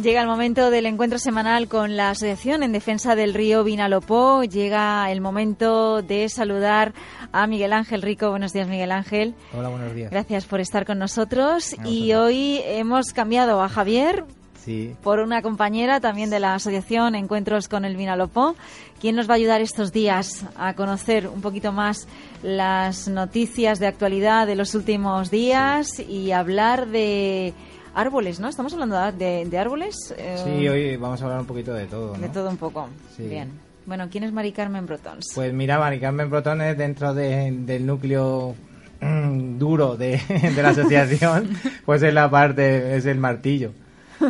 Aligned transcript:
Llega 0.00 0.20
el 0.20 0.26
momento 0.26 0.70
del 0.70 0.84
encuentro 0.84 1.18
semanal 1.18 1.68
con 1.68 1.96
la 1.96 2.10
Asociación 2.10 2.62
en 2.62 2.72
Defensa 2.72 3.14
del 3.14 3.32
Río 3.32 3.64
Vinalopó. 3.64 4.44
Llega 4.44 5.10
el 5.10 5.22
momento 5.22 6.02
de 6.02 6.28
saludar 6.28 6.92
a 7.32 7.46
Miguel 7.46 7.72
Ángel 7.72 8.02
Rico. 8.02 8.28
Buenos 8.28 8.52
días, 8.52 8.68
Miguel 8.68 8.92
Ángel. 8.92 9.34
Hola, 9.56 9.70
buenos 9.70 9.94
días. 9.94 10.10
Gracias 10.10 10.44
por 10.44 10.60
estar 10.60 10.84
con 10.84 10.98
nosotros. 10.98 11.74
Y 11.86 12.12
hoy 12.12 12.60
hemos 12.66 13.14
cambiado 13.14 13.62
a 13.62 13.70
Javier 13.70 14.24
sí. 14.62 14.94
por 15.02 15.20
una 15.20 15.40
compañera 15.40 15.98
también 15.98 16.28
de 16.28 16.40
la 16.40 16.54
Asociación 16.54 17.14
Encuentros 17.14 17.66
con 17.66 17.86
el 17.86 17.96
Vinalopó. 17.96 18.54
¿Quién 19.00 19.16
nos 19.16 19.30
va 19.30 19.32
a 19.32 19.36
ayudar 19.36 19.62
estos 19.62 19.92
días 19.92 20.44
a 20.56 20.74
conocer 20.74 21.26
un 21.26 21.40
poquito 21.40 21.72
más 21.72 22.06
las 22.42 23.08
noticias 23.08 23.78
de 23.78 23.86
actualidad 23.86 24.46
de 24.46 24.56
los 24.56 24.74
últimos 24.74 25.30
días 25.30 26.00
y 26.00 26.32
hablar 26.32 26.88
de 26.88 27.54
árboles, 27.96 28.38
¿no? 28.38 28.48
Estamos 28.48 28.72
hablando 28.74 28.96
de, 29.12 29.58
árboles. 29.58 30.14
sí, 30.44 30.68
hoy 30.68 30.96
vamos 30.96 31.20
a 31.20 31.24
hablar 31.24 31.40
un 31.40 31.46
poquito 31.46 31.72
de 31.72 31.86
todo. 31.86 32.12
De 32.12 32.28
todo 32.28 32.50
un 32.50 32.58
poco. 32.58 32.88
Bien. 33.18 33.50
Bueno, 33.86 34.08
¿quién 34.10 34.24
es 34.24 34.32
Mari 34.32 34.52
Carmen 34.52 34.84
Brotons? 34.84 35.24
Pues 35.34 35.52
mira, 35.52 35.78
Mari 35.78 35.98
Carmen 35.98 36.28
Brotons 36.28 36.62
es 36.62 36.76
dentro 36.76 37.14
del 37.14 37.86
núcleo 37.86 38.54
mm, 39.00 39.58
duro 39.58 39.96
de, 39.96 40.20
la 40.56 40.68
asociación, 40.70 41.50
pues 41.86 42.02
es 42.02 42.12
la 42.12 42.30
parte, 42.30 42.96
es 42.96 43.06
el 43.06 43.18
martillo. 43.18 43.72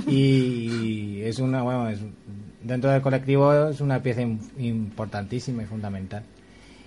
Y, 0.07 1.23
es 1.23 1.39
una, 1.39 1.63
bueno, 1.63 1.89
es, 1.89 2.01
dentro 2.63 2.91
del 2.91 3.03
colectivo 3.03 3.69
es 3.69 3.81
una 3.81 4.01
pieza 4.03 4.21
importantísima 4.21 5.63
y 5.63 5.67
fundamental. 5.67 6.23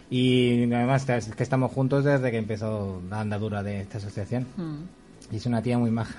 Y 0.10 0.64
además 0.74 1.08
es 1.10 1.36
que 1.36 1.44
estamos 1.44 1.72
juntos 1.72 2.04
desde 2.04 2.32
que 2.32 2.38
empezó 2.38 3.02
la 3.10 3.20
andadura 3.20 3.64
de 3.64 3.82
esta 3.82 3.98
asociación. 3.98 4.48
Mm. 4.56 4.99
Y 5.32 5.38
es 5.38 5.46
una 5.46 5.62
tía 5.62 5.78
muy 5.78 5.92
maja. 5.92 6.16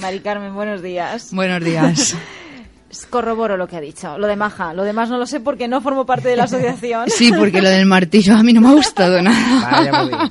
Mari 0.00 0.20
Carmen, 0.20 0.54
buenos 0.54 0.82
días. 0.82 1.32
Buenos 1.32 1.62
días. 1.62 2.16
Corroboro 3.10 3.56
lo 3.56 3.68
que 3.68 3.76
ha 3.76 3.80
dicho, 3.80 4.18
lo 4.18 4.26
de 4.26 4.34
maja. 4.34 4.74
Lo 4.74 4.82
demás 4.82 5.08
no 5.08 5.18
lo 5.18 5.24
sé 5.26 5.38
porque 5.38 5.68
no 5.68 5.80
formo 5.80 6.04
parte 6.06 6.28
de 6.28 6.34
la 6.34 6.44
asociación. 6.44 7.08
Sí, 7.08 7.32
porque 7.32 7.62
lo 7.62 7.68
del 7.68 7.86
martillo 7.86 8.34
a 8.34 8.42
mí 8.42 8.52
no 8.52 8.60
me 8.60 8.68
ha 8.68 8.72
gustado 8.72 9.22
nada. 9.22 10.28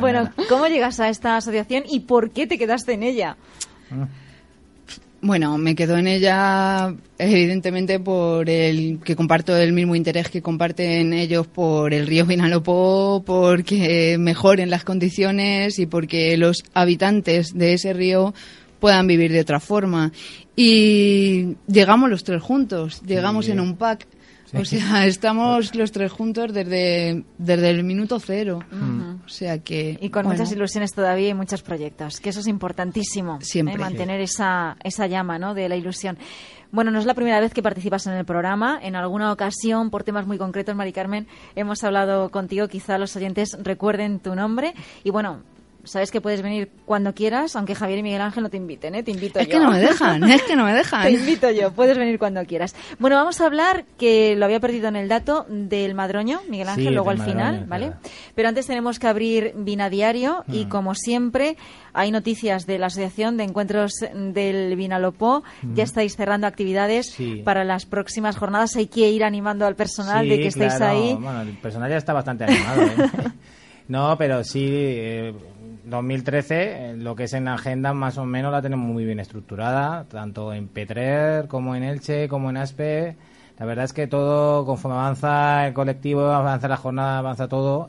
bueno, 0.00 0.30
¿cómo 0.48 0.66
llegas 0.68 0.98
a 0.98 1.10
esta 1.10 1.36
asociación 1.36 1.82
y 1.86 2.00
por 2.00 2.30
qué 2.30 2.46
te 2.46 2.56
quedaste 2.56 2.94
en 2.94 3.02
ella? 3.02 3.36
Bueno, 5.22 5.58
me 5.58 5.74
quedo 5.74 5.98
en 5.98 6.06
ella 6.06 6.94
evidentemente 7.18 8.00
por 8.00 8.48
el 8.48 9.00
que 9.04 9.14
comparto 9.14 9.54
el 9.54 9.74
mismo 9.74 9.94
interés 9.94 10.30
que 10.30 10.40
comparten 10.40 11.12
ellos 11.12 11.46
por 11.46 11.92
el 11.92 12.06
río 12.06 12.24
Vinalopó, 12.24 13.22
porque 13.26 14.16
mejoren 14.18 14.70
las 14.70 14.82
condiciones 14.82 15.78
y 15.78 15.84
porque 15.84 16.38
los 16.38 16.64
habitantes 16.72 17.52
de 17.52 17.74
ese 17.74 17.92
río 17.92 18.32
puedan 18.78 19.06
vivir 19.06 19.30
de 19.30 19.40
otra 19.40 19.60
forma. 19.60 20.10
Y 20.56 21.56
llegamos 21.66 22.08
los 22.08 22.24
tres 22.24 22.42
juntos, 22.42 23.02
llegamos 23.02 23.48
en 23.48 23.60
un 23.60 23.76
pack 23.76 24.06
o 24.54 24.64
sea, 24.64 25.06
estamos 25.06 25.74
los 25.74 25.92
tres 25.92 26.12
juntos 26.12 26.52
desde, 26.52 27.24
desde 27.38 27.70
el 27.70 27.84
minuto 27.84 28.18
cero. 28.20 28.60
O 29.24 29.28
sea 29.28 29.58
que. 29.58 29.98
Y 30.00 30.10
con 30.10 30.26
muchas 30.26 30.50
ilusiones 30.52 30.92
todavía 30.92 31.28
y 31.28 31.34
muchos 31.34 31.62
proyectos, 31.62 32.20
que 32.20 32.30
eso 32.30 32.40
es 32.40 32.46
importantísimo. 32.46 33.38
¿eh? 33.40 33.44
Siempre. 33.44 33.78
mantener 33.78 34.20
esa, 34.20 34.76
esa 34.82 35.06
llama 35.06 35.38
¿no? 35.38 35.54
de 35.54 35.68
la 35.68 35.76
ilusión. 35.76 36.18
Bueno, 36.72 36.92
no 36.92 37.00
es 37.00 37.04
la 37.04 37.14
primera 37.14 37.40
vez 37.40 37.52
que 37.52 37.62
participas 37.62 38.06
en 38.06 38.12
el 38.12 38.24
programa. 38.24 38.78
En 38.80 38.94
alguna 38.94 39.32
ocasión, 39.32 39.90
por 39.90 40.04
temas 40.04 40.26
muy 40.26 40.38
concretos, 40.38 40.76
Mari 40.76 40.92
Carmen, 40.92 41.26
hemos 41.56 41.82
hablado 41.82 42.30
contigo. 42.30 42.68
Quizá 42.68 42.96
los 42.96 43.16
oyentes 43.16 43.56
recuerden 43.60 44.20
tu 44.20 44.36
nombre. 44.36 44.74
Y 45.02 45.10
bueno, 45.10 45.42
sabes 45.84 46.10
que 46.10 46.20
puedes 46.20 46.42
venir 46.42 46.70
cuando 46.84 47.14
quieras, 47.14 47.56
aunque 47.56 47.74
Javier 47.74 48.00
y 48.00 48.02
Miguel 48.02 48.20
Ángel 48.20 48.42
no 48.42 48.50
te 48.50 48.56
inviten, 48.56 48.94
¿eh? 48.94 49.02
Te 49.02 49.10
invito 49.10 49.38
es 49.38 49.46
yo. 49.46 49.52
Es 49.52 49.58
que 49.58 49.64
no 49.64 49.70
me 49.70 49.78
dejan, 49.78 50.24
es 50.30 50.42
que 50.42 50.56
no 50.56 50.64
me 50.64 50.74
dejan. 50.74 51.02
te 51.04 51.12
invito 51.12 51.50
yo, 51.50 51.72
puedes 51.72 51.96
venir 51.96 52.18
cuando 52.18 52.44
quieras. 52.44 52.74
Bueno, 52.98 53.16
vamos 53.16 53.40
a 53.40 53.46
hablar, 53.46 53.84
que 53.98 54.34
lo 54.36 54.44
había 54.44 54.60
perdido 54.60 54.88
en 54.88 54.96
el 54.96 55.08
dato, 55.08 55.46
del 55.48 55.94
madroño, 55.94 56.40
Miguel 56.48 56.68
Ángel, 56.68 56.94
luego 56.94 57.10
al 57.10 57.22
final, 57.22 57.64
¿vale? 57.66 57.92
Pero 58.34 58.48
antes 58.48 58.66
tenemos 58.66 58.98
que 58.98 59.06
abrir 59.06 59.52
Vina 59.56 59.90
Diario 59.90 60.44
y, 60.48 60.66
mm. 60.66 60.68
como 60.68 60.94
siempre, 60.94 61.56
hay 61.92 62.10
noticias 62.10 62.66
de 62.66 62.78
la 62.78 62.86
Asociación 62.86 63.36
de 63.36 63.44
Encuentros 63.44 63.92
del 64.14 64.76
Vinalopó. 64.76 65.42
Mm. 65.62 65.74
Ya 65.74 65.84
estáis 65.84 66.16
cerrando 66.16 66.46
actividades 66.46 67.16
para 67.44 67.64
las 67.64 67.86
próximas 67.86 68.36
jornadas. 68.36 68.76
Hay 68.76 68.86
que 68.86 69.08
ir 69.10 69.24
animando 69.24 69.66
al 69.66 69.76
personal 69.76 70.28
de 70.28 70.38
que 70.38 70.48
estéis 70.48 70.80
ahí. 70.80 71.16
Bueno, 71.18 71.42
el 71.42 71.56
personal 71.58 71.90
ya 71.90 71.96
está 71.96 72.12
bastante 72.12 72.44
animado, 72.44 72.82
¿eh? 72.82 72.90
No, 73.90 74.16
pero 74.16 74.44
sí, 74.44 74.68
eh, 74.70 75.34
2013, 75.84 76.96
lo 76.96 77.16
que 77.16 77.24
es 77.24 77.32
en 77.32 77.46
la 77.46 77.54
agenda, 77.54 77.92
más 77.92 78.18
o 78.18 78.24
menos 78.24 78.52
la 78.52 78.62
tenemos 78.62 78.88
muy 78.88 79.04
bien 79.04 79.20
estructurada, 79.20 80.04
tanto 80.04 80.52
en 80.52 80.68
Petrer 80.68 81.48
como 81.48 81.74
en 81.74 81.82
Elche, 81.82 82.28
como 82.28 82.50
en 82.50 82.56
Aspe. 82.56 83.16
La 83.58 83.66
verdad 83.66 83.84
es 83.84 83.92
que 83.92 84.06
todo, 84.06 84.64
conforme 84.64 84.96
avanza 84.96 85.66
el 85.66 85.74
colectivo, 85.74 86.22
avanza 86.30 86.68
la 86.68 86.76
jornada, 86.76 87.18
avanza 87.18 87.48
todo, 87.48 87.88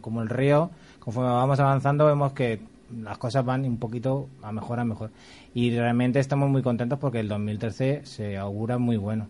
como 0.00 0.22
el 0.22 0.28
río, 0.28 0.70
conforme 0.98 1.30
vamos 1.30 1.60
avanzando 1.60 2.06
vemos 2.06 2.32
que 2.32 2.60
las 3.02 3.18
cosas 3.18 3.44
van 3.44 3.64
un 3.64 3.78
poquito 3.78 4.28
a 4.42 4.52
mejor 4.52 4.80
a 4.80 4.84
mejor. 4.84 5.10
Y 5.54 5.76
realmente 5.76 6.18
estamos 6.18 6.48
muy 6.50 6.62
contentos 6.62 6.98
porque 6.98 7.20
el 7.20 7.28
2013 7.28 8.02
se 8.04 8.36
augura 8.36 8.78
muy 8.78 8.96
bueno. 8.96 9.28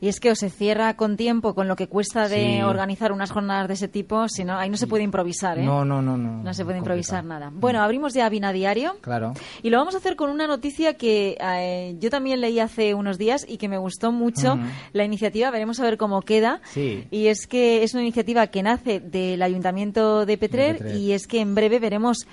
Y 0.00 0.08
es 0.08 0.20
que 0.20 0.30
o 0.30 0.34
se 0.34 0.50
cierra 0.50 0.96
con 0.96 1.16
tiempo 1.16 1.54
con 1.54 1.68
lo 1.68 1.76
que 1.76 1.88
cuesta 1.88 2.28
de 2.28 2.64
organizar 2.64 3.12
unas 3.12 3.30
jornadas 3.30 3.68
de 3.68 3.74
ese 3.74 3.88
tipo, 3.88 4.28
si 4.28 4.44
no, 4.44 4.58
ahí 4.58 4.68
no 4.68 4.76
se 4.76 4.86
puede 4.86 5.02
improvisar, 5.02 5.58
¿eh? 5.58 5.64
No, 5.64 5.84
no, 5.84 6.02
no, 6.02 6.16
no. 6.16 6.42
No 6.42 6.54
se 6.54 6.64
puede 6.64 6.78
improvisar 6.78 7.24
nada. 7.24 7.50
Bueno, 7.52 7.80
abrimos 7.82 8.12
ya 8.12 8.28
Vina 8.28 8.52
Diario. 8.52 8.96
Claro. 9.00 9.34
Y 9.62 9.70
lo 9.70 9.78
vamos 9.78 9.94
a 9.94 9.98
hacer 9.98 10.16
con 10.16 10.30
una 10.30 10.46
noticia 10.46 10.94
que 10.94 11.36
eh, 11.40 11.96
yo 11.98 12.10
también 12.10 12.40
leí 12.40 12.60
hace 12.60 12.94
unos 12.94 13.18
días 13.18 13.46
y 13.48 13.56
que 13.56 13.68
me 13.68 13.78
gustó 13.78 14.12
mucho 14.12 14.58
la 14.92 15.04
iniciativa. 15.04 15.50
Veremos 15.50 15.80
a 15.80 15.84
ver 15.84 15.96
cómo 15.96 16.22
queda. 16.22 16.60
Sí. 16.64 17.06
Y 17.10 17.28
es 17.28 17.46
que 17.46 17.82
es 17.82 17.94
una 17.94 18.02
iniciativa 18.02 18.46
que 18.48 18.62
nace 18.62 19.00
del 19.00 19.42
Ayuntamiento 19.42 20.26
de 20.26 20.38
Petrer. 20.38 20.96
y 20.96 21.12
es 21.12 21.26
que 21.26 21.40
en 21.40 21.54
breve 21.54 21.78
veremos 21.78 22.26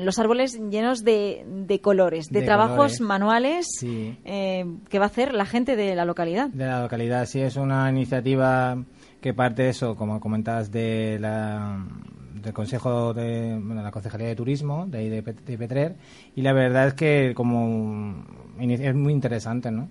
los 0.00 0.18
árboles 0.18 0.58
llenos 0.70 1.02
de, 1.04 1.44
de 1.46 1.80
colores, 1.80 2.28
de, 2.28 2.42
trabajos 2.42 3.00
manuales 3.00 3.66
eh, 3.82 4.64
que 4.88 4.98
va 4.98 5.06
a 5.06 5.08
hacer 5.08 5.34
la 5.34 5.46
gente 5.46 5.76
de 5.76 5.94
la 5.94 6.04
localidad. 6.04 6.48
De 6.48 6.66
la 6.66 6.82
localidad, 6.82 7.26
sí, 7.26 7.40
es 7.40 7.56
una 7.56 7.88
iniciativa 7.90 8.76
que 9.20 9.34
parte 9.34 9.62
de 9.62 9.68
eso, 9.70 9.96
como 9.96 10.20
comentabas, 10.20 10.70
de 10.70 11.18
la, 11.20 11.84
del 12.42 12.52
Consejo 12.52 13.14
de 13.14 13.58
bueno, 13.62 13.82
la 13.82 13.90
Concejalía 13.90 14.28
de 14.28 14.36
Turismo 14.36 14.86
de, 14.86 15.08
de, 15.08 15.22
de 15.22 15.58
Petrer 15.58 15.96
y 16.34 16.42
la 16.42 16.52
verdad 16.52 16.88
es 16.88 16.94
que 16.94 17.32
como 17.34 18.24
es 18.58 18.94
muy 18.94 19.12
interesante, 19.12 19.70
¿no? 19.70 19.88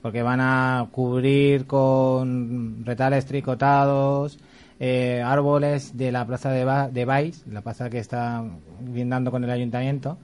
Porque 0.00 0.22
van 0.22 0.40
a 0.40 0.88
cubrir 0.92 1.66
con 1.66 2.84
retales 2.84 3.26
tricotados, 3.26 4.38
eh, 4.80 5.22
árboles 5.24 5.96
de 5.96 6.12
la 6.12 6.26
plaza 6.26 6.50
de, 6.50 6.64
ba 6.64 6.88
de 6.88 7.04
Baix, 7.04 7.46
la 7.46 7.62
plaza 7.62 7.90
que 7.90 7.98
está 7.98 8.44
dando 8.80 9.30
con 9.30 9.44
el 9.44 9.50
ayuntamiento. 9.50 10.18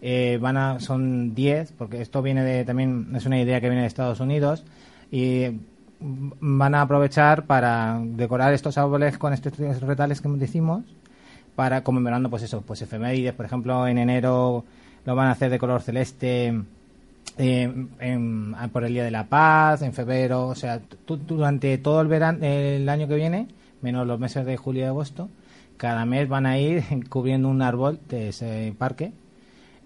Eh, 0.00 0.38
van 0.40 0.56
a, 0.56 0.80
son 0.80 1.32
10, 1.34 1.72
porque 1.78 2.02
esto 2.02 2.22
viene 2.22 2.42
de, 2.42 2.64
también 2.64 3.12
es 3.14 3.24
una 3.24 3.40
idea 3.40 3.60
que 3.60 3.68
viene 3.68 3.82
de 3.82 3.88
Estados 3.88 4.18
Unidos, 4.18 4.64
y 5.12 5.60
van 6.00 6.74
a 6.74 6.82
aprovechar 6.82 7.44
para 7.44 8.00
decorar 8.02 8.52
estos 8.52 8.76
árboles 8.78 9.16
con 9.18 9.32
estos 9.32 9.56
retales 9.80 10.20
que 10.20 10.28
decimos, 10.30 10.82
para 11.54 11.84
conmemorando 11.84 12.30
pues 12.30 12.42
eso, 12.42 12.62
pues 12.62 12.82
efemérides, 12.82 13.34
por 13.34 13.46
ejemplo, 13.46 13.86
en 13.86 13.98
enero 13.98 14.64
lo 15.04 15.14
van 15.14 15.28
a 15.28 15.32
hacer 15.32 15.50
de 15.50 15.58
color 15.58 15.82
celeste 15.82 16.60
eh, 17.38 17.86
por 18.72 18.84
el 18.84 18.92
Día 18.92 19.04
de 19.04 19.10
la 19.10 19.28
Paz, 19.28 19.82
en 19.82 19.92
febrero, 19.92 20.48
o 20.48 20.54
sea, 20.54 20.80
durante 21.06 21.78
todo 21.78 22.00
el 22.00 22.08
verano, 22.08 22.38
el 22.42 22.88
año 22.88 23.06
que 23.06 23.14
viene, 23.14 23.46
menos 23.82 24.06
los 24.06 24.18
meses 24.18 24.46
de 24.46 24.56
julio 24.56 24.82
y 24.82 24.86
agosto, 24.86 25.28
cada 25.76 26.04
mes 26.04 26.28
van 26.28 26.46
a 26.46 26.58
ir 26.58 26.82
cubriendo 27.08 27.48
un 27.48 27.62
árbol 27.62 27.98
de 28.08 28.28
ese 28.28 28.74
parque 28.78 29.12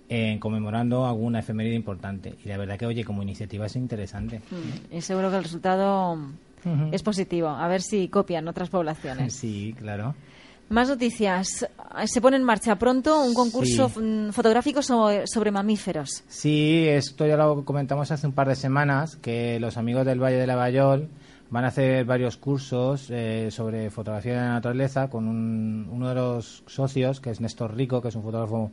eh, 0.09 0.37
conmemorando 0.39 1.05
alguna 1.05 1.41
efeméride 1.41 1.75
importante. 1.75 2.35
Y 2.45 2.49
la 2.49 2.57
verdad 2.57 2.79
que, 2.79 2.87
oye, 2.87 3.05
como 3.05 3.23
iniciativa 3.23 3.67
es 3.67 3.75
interesante. 3.75 4.41
Mm, 4.51 4.95
y 4.97 5.01
seguro 5.01 5.31
que 5.31 5.37
el 5.37 5.43
resultado 5.43 6.17
es 6.93 7.03
positivo. 7.03 7.49
A 7.49 7.67
ver 7.69 7.83
si 7.83 8.09
copian 8.09 8.47
otras 8.49 8.71
poblaciones. 8.71 9.35
Sí, 9.47 9.75
claro. 9.79 10.15
Más 10.69 10.89
noticias. 10.89 11.69
Se 12.07 12.21
pone 12.21 12.37
en 12.37 12.43
marcha 12.43 12.77
pronto 12.77 13.23
un 13.23 13.35
concurso 13.35 13.89
fotográfico 14.33 14.83
sobre, 14.83 15.51
mamíferos. 15.51 16.25
Sí, 16.27 16.87
esto 16.89 17.27
ya 17.27 17.37
lo 17.37 17.65
comentamos 17.65 18.11
hace 18.11 18.27
un 18.27 18.33
par 18.33 18.49
de 18.49 18.57
semanas, 18.57 19.17
que 19.17 19.61
los 19.61 19.77
amigos 19.77 20.05
del 20.05 20.21
Valle 20.21 20.37
de 20.37 20.47
Lavallol 20.47 21.09
van 21.51 21.65
a 21.65 21.69
hacer 21.69 22.05
varios 22.05 22.37
cursos 22.37 23.09
eh, 23.11 23.51
sobre 23.51 23.91
fotografía 23.91 24.33
de 24.33 24.41
la 24.41 24.53
naturaleza 24.55 25.09
con 25.09 25.27
uno 25.29 26.09
de 26.09 26.15
los 26.15 26.65
socios, 26.67 27.21
que 27.21 27.31
es 27.31 27.41
Néstor 27.41 27.75
Rico, 27.75 28.03
que 28.03 28.09
es 28.09 28.15
un 28.15 28.23
fotógrafo 28.23 28.71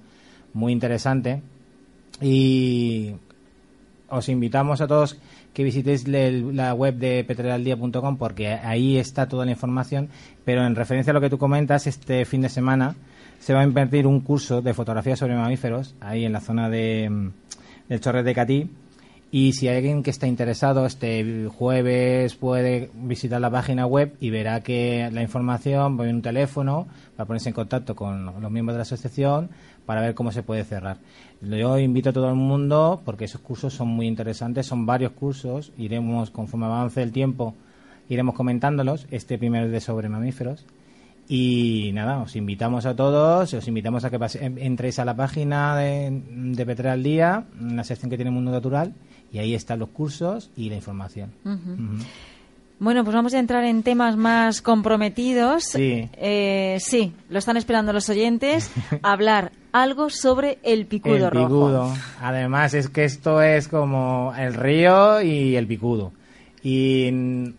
muy 0.54 0.72
interesante. 0.72 1.42
Y 2.22 3.14
os 4.10 4.30
invitamos 4.30 4.82
a 4.82 4.88
todos 4.88 5.18
que 5.54 5.64
visitéis 5.64 6.08
la 6.08 6.74
web 6.74 6.96
de 6.96 7.24
petrolaldía.com 7.24 8.18
porque 8.18 8.50
ahí 8.50 8.98
está 8.98 9.28
toda 9.28 9.46
la 9.46 9.52
información. 9.52 10.10
Pero 10.46 10.66
en 10.66 10.76
referencia 10.76 11.12
a 11.12 11.14
lo 11.14 11.22
que 11.22 11.30
tú 11.30 11.38
comentas, 11.38 11.88
este 11.88 12.26
fin 12.26 12.42
de 12.42 12.50
semana 12.50 12.96
se 13.40 13.54
va 13.54 13.62
a 13.62 13.64
impartir 13.64 14.08
un 14.08 14.22
curso 14.22 14.62
de 14.62 14.74
fotografía 14.74 15.16
sobre 15.16 15.36
mamíferos 15.36 15.96
ahí 16.00 16.26
en 16.26 16.34
la 16.34 16.42
zona 16.42 16.70
de, 16.70 17.10
mm, 17.10 17.32
del 17.90 18.00
Chorret 18.00 18.26
de 18.26 18.34
Catí. 18.34 18.70
Y 19.36 19.54
si 19.54 19.68
alguien 19.68 20.04
que 20.04 20.12
está 20.12 20.28
interesado, 20.28 20.86
este 20.86 21.48
jueves 21.48 22.36
puede 22.36 22.92
visitar 22.94 23.42
la 23.42 23.50
página 23.50 23.88
web 23.88 24.14
y 24.20 24.30
verá 24.30 24.62
que 24.62 25.10
la 25.12 25.24
información, 25.24 26.00
va 26.00 26.08
en 26.08 26.18
un 26.18 26.22
teléfono, 26.22 26.86
para 27.16 27.26
ponerse 27.26 27.50
en 27.50 27.56
contacto 27.56 27.96
con 27.96 28.26
los 28.26 28.52
miembros 28.52 28.76
de 28.76 28.78
la 28.78 28.84
asociación 28.84 29.50
para 29.88 30.02
ver 30.02 30.14
cómo 30.14 30.32
se 30.32 30.44
puede 30.44 30.64
cerrar. 30.64 30.98
Yo 31.42 31.80
invito 31.80 32.12
a 32.12 32.14
todo 32.14 32.30
el 32.30 32.36
mundo, 32.36 33.02
porque 33.04 33.26
esos 33.26 33.42
cursos 33.42 33.74
son 33.74 33.88
muy 33.88 34.06
interesantes, 34.06 34.68
son 34.68 34.86
varios 34.86 35.14
cursos, 35.14 35.72
iremos, 35.80 36.30
conforme 36.30 36.68
avance 36.68 37.02
el 37.02 37.12
tiempo, 37.12 37.56
iremos 38.10 38.36
comentándolos. 38.36 39.08
Este 39.10 39.40
primero 39.40 39.66
es 39.66 39.72
de 39.72 39.82
sobre 39.82 40.10
mamíferos. 40.10 40.64
Y 41.28 41.90
nada, 41.96 42.22
os 42.22 42.36
invitamos 42.36 42.86
a 42.86 42.96
todos, 42.96 43.52
os 43.52 43.68
invitamos 43.68 44.06
a 44.06 44.12
que 44.12 44.20
entréis 44.58 45.00
a 45.00 45.06
la 45.06 45.16
página 45.16 45.76
de, 45.76 46.22
de 46.32 46.90
al 46.90 47.02
Día, 47.02 47.46
en 47.60 47.78
la 47.78 47.84
sección 47.84 48.12
que 48.12 48.18
tiene 48.18 48.30
Mundo 48.30 48.52
Natural, 48.52 48.94
y 49.34 49.40
ahí 49.40 49.56
están 49.56 49.80
los 49.80 49.90
cursos 49.90 50.52
y 50.56 50.70
la 50.70 50.76
información. 50.76 51.34
Bueno, 52.80 53.04
pues 53.04 53.16
vamos 53.16 53.34
a 53.34 53.40
entrar 53.40 53.64
en 53.66 53.82
temas 53.82 54.16
más 54.16 54.62
comprometidos. 54.62 55.64
Sí. 55.64 56.10
Eh, 56.14 56.78
sí, 56.80 57.14
lo 57.30 57.40
están 57.40 57.58
esperando 57.58 57.94
los 57.94 58.08
oyentes. 58.10 58.72
hablar 59.02 59.52
algo 59.72 60.10
sobre 60.10 60.60
el 60.64 60.86
picudo, 60.86 61.28
el 61.28 61.32
picudo. 61.32 61.94
Además, 62.22 62.76
es 62.76 62.90
que 62.90 63.06
esto 63.06 63.42
es 63.42 63.68
como 63.68 64.34
el 64.38 64.54
río 64.54 65.22
y 65.22 65.56
el 65.56 65.66
picudo. 65.66 66.12
Y 66.62 67.12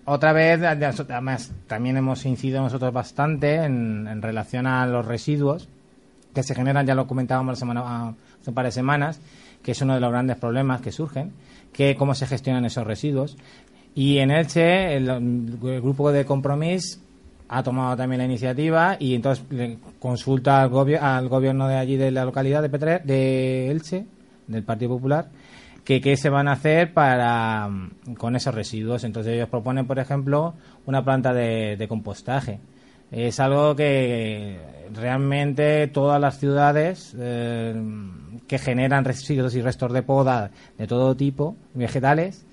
otra 0.05 0.33
vez, 0.33 0.63
además, 0.63 1.53
también 1.67 1.97
hemos 1.97 2.25
incidido 2.25 2.63
nosotros 2.63 2.93
bastante 2.93 3.57
en, 3.57 4.23
relación 4.23 4.67
a 4.67 4.87
los 4.87 5.05
residuos 5.05 5.69
que 6.33 6.43
se 6.43 6.55
generan, 6.55 6.87
ya 6.87 6.95
lo 6.95 7.07
comentábamos 7.07 7.53
la 7.53 7.57
semana, 7.57 8.15
hace 8.41 8.51
un 8.51 8.55
par 8.55 8.65
de 8.65 8.73
semanas, 8.73 9.21
que 9.63 9.73
es 9.73 9.81
uno 9.83 9.95
de 9.95 10.01
los 10.01 10.11
grandes 10.11 10.37
problemas 10.37 10.81
que 10.81 10.91
surgen, 10.91 11.33
que 11.75 11.95
cómo 11.97 12.15
se 12.15 12.27
gestionan 12.27 12.65
esos 12.65 12.87
residuos. 12.87 13.37
Y 13.95 14.19
en 14.19 14.31
Elche, 14.31 14.97
el, 14.97 15.59
grupo 15.61 16.11
de 16.11 16.25
compromiso 16.25 17.01
ha 17.49 17.63
tomado 17.63 17.97
también 17.97 18.19
la 18.19 18.25
iniciativa 18.25 18.97
y 18.99 19.15
entonces 19.15 19.45
consulta 19.99 20.63
al, 20.63 20.73
al 21.01 21.29
gobierno 21.29 21.69
de 21.69 21.77
allí 21.77 21.97
de 21.97 22.11
la 22.11 22.25
localidad 22.25 22.63
de, 22.63 22.71
Petre 22.71 23.01
de 23.01 23.71
Elche, 23.71 24.07
del 24.47 24.63
Partido 24.63 24.93
Popular, 24.93 25.29
que 25.85 26.01
qué 26.01 26.17
se 26.17 26.31
van 26.31 26.49
a 26.49 26.53
hacer 26.53 26.93
para 26.93 27.69
con 28.19 28.35
esos 28.35 28.55
residuos. 28.55 29.05
Entonces 29.05 29.35
ellos 29.35 29.49
proponen, 29.49 29.87
por 29.87 29.99
ejemplo, 29.99 30.55
una 30.87 31.05
planta 31.05 31.33
de, 31.33 31.85
compostaje. 31.89 32.59
Es 33.15 33.39
algo 33.39 33.77
que 33.77 34.59
realmente 34.93 35.87
todas 35.87 36.21
las 36.21 36.37
ciudades 36.41 37.15
eh, 37.17 37.73
que 38.49 38.59
generan 38.59 39.05
residuos 39.05 39.55
y 39.55 39.63
restos 39.63 39.93
de 39.93 40.03
poda 40.03 40.51
de 40.77 40.89
todo 40.89 41.15
tipo, 41.15 41.55
vegetales, 41.75 42.45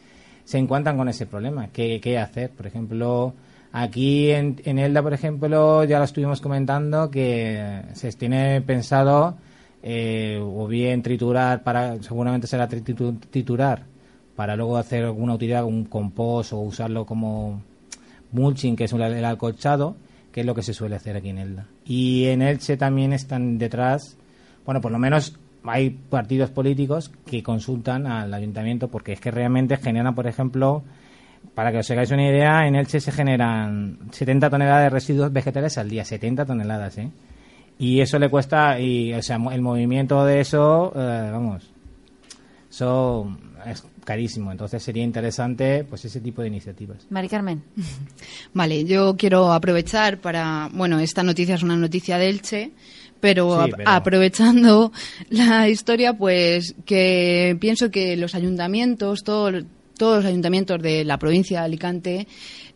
se 0.44 0.60
encuentran 0.60 0.98
con 0.98 1.10
ese 1.10 1.26
problema. 1.26 1.70
¿Qué, 1.74 2.00
qué 2.00 2.20
hacer? 2.20 2.52
Por 2.52 2.68
ejemplo, 2.68 3.34
aquí 3.72 4.30
en, 4.30 4.62
en, 4.64 4.78
Elda, 4.78 5.02
por 5.02 5.14
ejemplo, 5.14 5.84
ya 5.84 5.98
lo 5.98 6.06
estuvimos 6.06 6.42
comentando 6.42 7.10
que 7.10 7.82
se 7.94 8.12
tiene 8.12 8.62
pensado 8.62 9.38
eh, 9.82 10.40
o 10.40 10.68
bien 10.68 11.02
triturar, 11.02 11.64
para 11.64 12.00
seguramente 12.04 12.46
será 12.46 12.68
triturar 12.68 13.86
para 14.36 14.56
luego 14.56 14.78
hacer 14.78 15.06
alguna 15.06 15.34
utilidad, 15.34 15.66
un 15.66 15.86
compost 15.86 16.54
o 16.54 16.60
usarlo 16.60 17.08
como 17.08 17.64
mulching, 18.32 18.76
que 18.76 18.84
es 18.84 18.94
el 18.94 19.26
alcolchado, 19.26 19.96
que 20.32 20.42
es 20.42 20.46
lo 20.46 20.56
que 20.56 20.64
se 20.64 20.74
suele 20.74 20.96
hacer 20.96 21.18
aquí 21.18 21.30
en 21.30 21.38
Elda. 21.38 21.66
Y 21.86 22.26
en 22.26 22.42
Elche 22.42 22.78
también 22.78 23.14
están 23.14 23.58
detrás, 23.58 24.18
bueno, 24.66 24.82
por 24.82 24.92
lo 24.92 25.00
menos 25.00 25.38
hay 25.64 25.90
partidos 25.90 26.50
políticos 26.50 27.12
que 27.26 27.44
consultan 27.44 28.08
al 28.08 28.34
ayuntamiento 28.34 28.88
porque 28.88 29.14
es 29.14 29.20
que 29.20 29.32
realmente 29.32 29.78
generan, 29.78 30.16
por 30.16 30.28
ejemplo, 30.28 30.84
para 31.54 31.72
que 31.72 31.80
os 31.80 31.92
hagáis 31.92 32.12
una 32.12 32.28
idea, 32.28 32.68
en 32.68 32.76
Elche 32.76 33.00
se 33.00 33.12
generan 33.12 34.00
70 34.12 34.50
toneladas 34.50 34.84
de 34.84 34.90
residuos 34.90 35.34
vegetales 35.34 35.78
al 35.78 35.90
día, 35.90 36.06
70 36.06 36.46
toneladas, 36.46 36.98
¿eh? 36.98 37.10
Y 37.80 38.00
eso 38.00 38.20
le 38.20 38.30
cuesta, 38.30 38.80
y 38.80 39.12
o 39.14 39.24
sea, 39.24 39.38
el 39.52 39.62
movimiento 39.62 40.24
de 40.24 40.40
eso, 40.40 40.94
eh, 40.96 41.30
vamos, 41.32 41.72
eso 42.72 43.38
es 43.66 43.84
carísimo. 44.04 44.52
Entonces 44.52 44.82
sería 44.82 45.04
interesante 45.04 45.84
pues 45.84 46.06
ese 46.06 46.22
tipo 46.22 46.42
de 46.42 46.48
iniciativas. 46.48 47.06
Mari 47.10 47.28
Carmen. 47.28 47.64
Vale, 48.54 48.86
yo 48.86 49.16
quiero 49.18 49.52
aprovechar 49.52 50.20
para, 50.20 50.70
bueno, 50.74 51.00
esta 51.00 51.24
noticia 51.24 51.56
es 51.56 51.64
una 51.64 51.76
noticia 51.76 52.18
de 52.18 52.30
Elche, 52.30 52.72
pero, 53.20 53.60
aprovechando 53.86 54.92
la 55.30 55.70
historia, 55.70 56.14
pues 56.14 56.76
que 56.86 57.56
pienso 57.60 57.92
que 57.92 58.18
los 58.18 58.34
ayuntamientos, 58.34 59.24
todos 59.24 59.64
los 60.00 60.26
ayuntamientos 60.26 60.82
de 60.82 61.06
la 61.06 61.20
provincia 61.20 61.60
de 61.60 61.66
Alicante, 61.66 62.28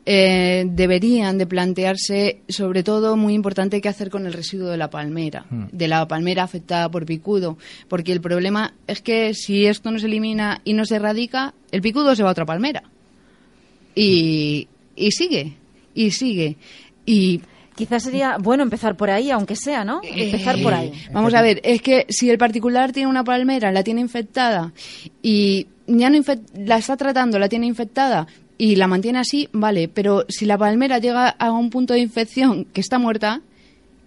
eh, 0.05 0.65
deberían 0.67 1.37
de 1.37 1.47
plantearse, 1.47 2.41
sobre 2.47 2.83
todo, 2.83 3.17
muy 3.17 3.33
importante, 3.33 3.81
qué 3.81 3.89
hacer 3.89 4.09
con 4.09 4.25
el 4.25 4.33
residuo 4.33 4.69
de 4.69 4.77
la 4.77 4.89
palmera, 4.89 5.45
hmm. 5.49 5.65
de 5.71 5.87
la 5.87 6.07
palmera 6.07 6.43
afectada 6.43 6.89
por 6.89 7.05
picudo, 7.05 7.57
porque 7.87 8.11
el 8.11 8.21
problema 8.21 8.73
es 8.87 9.01
que 9.01 9.33
si 9.33 9.65
esto 9.65 9.89
no 9.91 9.99
se 9.99 10.05
elimina 10.05 10.61
y 10.63 10.73
no 10.73 10.85
se 10.85 10.97
erradica, 10.97 11.53
el 11.71 11.81
picudo 11.81 12.15
se 12.15 12.23
va 12.23 12.29
a 12.29 12.31
otra 12.33 12.45
palmera. 12.45 12.83
Y, 13.95 14.67
y 14.95 15.11
sigue, 15.11 15.57
y 15.93 16.11
sigue. 16.11 16.57
Y 17.05 17.41
Quizás 17.75 18.03
sería 18.03 18.37
bueno 18.39 18.63
empezar 18.63 18.95
por 18.95 19.09
ahí, 19.09 19.31
aunque 19.31 19.57
sea, 19.57 19.83
¿no? 19.83 19.99
Empezar 20.01 20.61
por 20.61 20.73
ahí. 20.73 20.93
Vamos 21.11 21.33
a 21.33 21.41
ver, 21.41 21.59
es 21.63 21.81
que 21.81 22.05
si 22.07 22.29
el 22.29 22.37
particular 22.37 22.93
tiene 22.93 23.09
una 23.09 23.25
palmera, 23.25 23.69
la 23.73 23.83
tiene 23.83 23.99
infectada 23.99 24.71
y 25.21 25.67
ya 25.85 26.09
no 26.09 26.17
la 26.57 26.77
está 26.77 26.95
tratando, 26.95 27.37
la 27.37 27.49
tiene 27.49 27.65
infectada 27.65 28.27
y 28.57 28.75
la 28.75 28.87
mantiene 28.87 29.19
así, 29.19 29.49
vale, 29.51 29.87
pero 29.87 30.25
si 30.29 30.45
la 30.45 30.57
palmera 30.57 30.99
llega 30.99 31.29
a 31.29 31.51
un 31.51 31.69
punto 31.69 31.93
de 31.93 31.99
infección 31.99 32.65
que 32.65 32.81
está 32.81 32.99
muerta, 32.99 33.41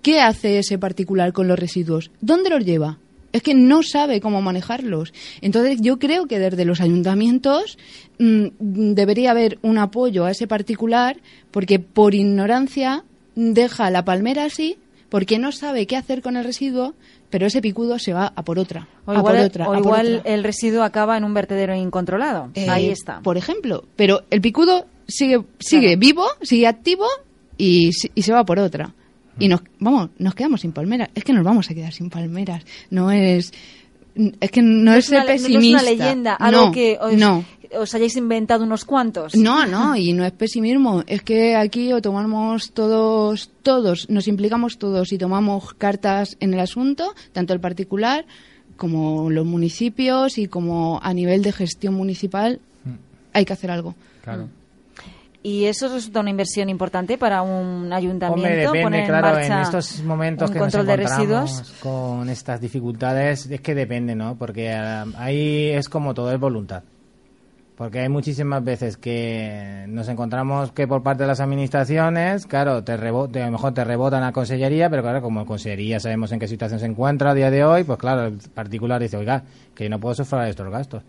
¿qué 0.02 0.20
hace 0.20 0.58
ese 0.58 0.78
particular 0.78 1.32
con 1.32 1.48
los 1.48 1.58
residuos? 1.58 2.10
¿Dónde 2.20 2.50
los 2.50 2.64
lleva? 2.64 2.98
Es 3.32 3.42
que 3.42 3.54
no 3.54 3.82
sabe 3.82 4.20
cómo 4.20 4.40
manejarlos. 4.40 5.12
Entonces 5.42 5.80
yo 5.82 5.98
creo 5.98 6.26
que 6.26 6.38
desde 6.38 6.64
los 6.64 6.80
ayuntamientos 6.80 7.76
mm, 8.18 8.46
debería 8.58 9.32
haber 9.32 9.58
un 9.62 9.76
apoyo 9.76 10.24
a 10.24 10.30
ese 10.30 10.46
particular 10.46 11.18
porque 11.50 11.78
por 11.78 12.14
ignorancia 12.14 13.04
deja 13.34 13.90
la 13.90 14.04
palmera 14.04 14.44
así 14.44 14.78
porque 15.08 15.38
no 15.38 15.52
sabe 15.52 15.86
qué 15.86 15.96
hacer 15.96 16.22
con 16.22 16.36
el 16.36 16.44
residuo, 16.44 16.94
pero 17.30 17.46
ese 17.46 17.60
picudo 17.60 17.98
se 17.98 18.12
va 18.12 18.32
a 18.34 18.44
por 18.44 18.58
otra. 18.58 18.88
O 19.04 19.14
igual, 19.76 20.22
el 20.24 20.44
residuo 20.44 20.82
acaba 20.82 21.16
en 21.16 21.24
un 21.24 21.34
vertedero 21.34 21.74
incontrolado. 21.74 22.50
Eh, 22.54 22.68
Ahí 22.68 22.88
está. 22.88 23.20
Por 23.20 23.36
ejemplo, 23.36 23.84
pero 23.96 24.22
el 24.30 24.40
picudo 24.40 24.86
sigue, 25.06 25.42
sigue 25.58 25.96
vivo, 25.96 26.24
sigue 26.42 26.66
activo 26.66 27.06
y, 27.56 27.90
y 28.14 28.22
se 28.22 28.32
va 28.32 28.44
por 28.44 28.58
otra. 28.58 28.94
Y 29.38 29.48
nos, 29.48 29.62
vamos, 29.78 30.10
nos 30.18 30.34
quedamos 30.34 30.62
sin 30.62 30.72
palmeras. 30.72 31.10
Es 31.14 31.22
que 31.24 31.32
nos 31.32 31.44
vamos 31.44 31.70
a 31.70 31.74
quedar 31.74 31.92
sin 31.92 32.10
palmeras. 32.10 32.64
No 32.90 33.10
es 33.10 33.52
es 34.40 34.50
que 34.50 34.62
no, 34.62 34.94
es, 34.94 35.06
ser 35.06 35.24
pesimista. 35.26 35.58
No 35.58 35.78
es 35.78 35.82
una 35.82 35.82
leyenda, 35.82 36.34
algo 36.34 36.72
que 36.72 36.98
no 37.16 37.44
os 37.76 37.94
hayáis 37.94 38.16
inventado 38.16 38.64
unos 38.64 38.84
cuantos. 38.84 39.34
No, 39.34 39.66
no, 39.66 39.96
y 39.96 40.12
no 40.12 40.24
es 40.24 40.32
pesimismo. 40.32 41.04
Es 41.06 41.22
que 41.22 41.56
aquí 41.56 41.92
o 41.92 42.00
tomamos 42.00 42.72
todos, 42.72 43.50
todos, 43.62 44.08
nos 44.08 44.28
implicamos 44.28 44.78
todos 44.78 45.12
y 45.12 45.18
tomamos 45.18 45.74
cartas 45.74 46.36
en 46.40 46.54
el 46.54 46.60
asunto, 46.60 47.14
tanto 47.32 47.52
el 47.52 47.60
particular 47.60 48.26
como 48.76 49.28
los 49.30 49.44
municipios 49.44 50.38
y 50.38 50.46
como 50.46 51.00
a 51.02 51.12
nivel 51.12 51.42
de 51.42 51.52
gestión 51.52 51.94
municipal 51.94 52.60
mm. 52.84 52.90
hay 53.32 53.44
que 53.44 53.52
hacer 53.52 53.70
algo. 53.70 53.94
Claro. 54.22 54.48
Y 55.42 55.66
eso 55.66 55.88
resulta 55.88 56.20
una 56.20 56.30
inversión 56.30 56.68
importante 56.68 57.16
para 57.16 57.42
un 57.42 57.92
ayuntamiento. 57.92 58.48
Hombre, 58.48 58.56
depende, 58.56 59.04
claro, 59.06 59.38
en 59.38 59.52
estos 59.52 60.02
momentos 60.02 60.50
que 60.50 60.58
control 60.58 60.84
nos 60.84 60.96
de 60.96 61.02
residuos. 61.04 61.74
con 61.80 62.28
estas 62.28 62.60
dificultades, 62.60 63.46
es 63.46 63.60
que 63.60 63.74
depende, 63.74 64.16
¿no? 64.16 64.36
Porque 64.36 64.72
ah, 64.72 65.06
ahí 65.16 65.68
es 65.68 65.88
como 65.88 66.12
todo, 66.12 66.32
es 66.32 66.40
voluntad. 66.40 66.82
Porque 67.76 68.00
hay 68.00 68.08
muchísimas 68.08 68.64
veces 68.64 68.96
que 68.96 69.84
nos 69.86 70.08
encontramos 70.08 70.72
que 70.72 70.88
por 70.88 71.04
parte 71.04 71.22
de 71.22 71.28
las 71.28 71.38
administraciones, 71.38 72.44
claro, 72.44 72.82
te 72.82 72.96
rebota, 72.96 73.40
a 73.40 73.46
lo 73.46 73.52
mejor 73.52 73.72
te 73.72 73.84
rebotan 73.84 74.24
a 74.24 74.32
consellería, 74.32 74.90
pero 74.90 75.02
claro, 75.02 75.22
como 75.22 75.46
consellería 75.46 76.00
sabemos 76.00 76.32
en 76.32 76.40
qué 76.40 76.48
situación 76.48 76.80
se 76.80 76.86
encuentra 76.86 77.30
a 77.30 77.34
día 77.34 77.52
de 77.52 77.64
hoy, 77.64 77.84
pues 77.84 78.00
claro, 78.00 78.26
el 78.26 78.38
particular 78.52 79.00
dice, 79.00 79.16
oiga, 79.16 79.44
que 79.76 79.88
no 79.88 80.00
puedo 80.00 80.16
sufrir 80.16 80.48
estos 80.48 80.68
gastos. 80.68 81.04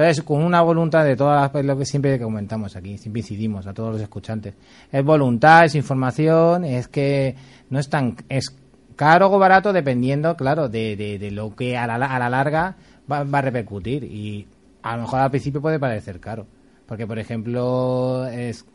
Entonces, 0.00 0.24
con 0.24 0.42
una 0.42 0.62
voluntad 0.62 1.04
de 1.04 1.14
todas 1.14 1.52
las, 1.52 1.64
lo 1.64 1.76
que 1.76 1.84
siempre 1.84 2.18
comentamos 2.18 2.74
aquí, 2.74 2.96
siempre 2.96 3.20
incidimos 3.20 3.66
a 3.66 3.74
todos 3.74 3.92
los 3.92 4.00
escuchantes, 4.00 4.54
es 4.90 5.04
voluntad, 5.04 5.66
es 5.66 5.74
información, 5.74 6.64
es 6.64 6.88
que 6.88 7.36
no 7.68 7.78
es 7.78 7.90
tan, 7.90 8.16
es 8.30 8.56
caro 8.96 9.30
o 9.30 9.38
barato 9.38 9.74
dependiendo, 9.74 10.36
claro, 10.36 10.70
de, 10.70 10.96
de, 10.96 11.30
lo 11.30 11.54
que 11.54 11.76
a 11.76 11.86
la, 11.86 11.96
a 11.96 12.18
la 12.18 12.30
larga 12.30 12.76
va, 13.12 13.24
va 13.24 13.38
a 13.40 13.42
repercutir 13.42 14.04
y 14.04 14.46
a 14.82 14.96
lo 14.96 15.02
mejor 15.02 15.20
al 15.20 15.30
principio 15.30 15.60
puede 15.60 15.78
parecer 15.78 16.18
caro. 16.18 16.46
Porque, 16.90 17.06
por 17.06 17.20
ejemplo, 17.20 18.26
es 18.26 18.66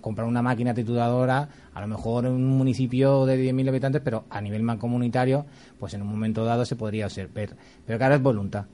comprar 0.00 0.28
una 0.28 0.40
máquina 0.40 0.72
trituradora, 0.72 1.48
a 1.74 1.80
lo 1.80 1.88
mejor 1.88 2.26
en 2.26 2.30
un 2.34 2.56
municipio 2.56 3.26
de 3.26 3.52
10.000 3.52 3.68
habitantes, 3.70 4.02
pero 4.04 4.26
a 4.30 4.40
nivel 4.40 4.62
mancomunitario, 4.62 5.44
pues 5.80 5.94
en 5.94 6.02
un 6.02 6.08
momento 6.12 6.44
dado 6.44 6.64
se 6.64 6.76
podría 6.76 7.08
ser. 7.08 7.28
Pero, 7.34 7.56
pero 7.84 7.98
claro, 7.98 8.14
es 8.14 8.22
voluntad. 8.22 8.66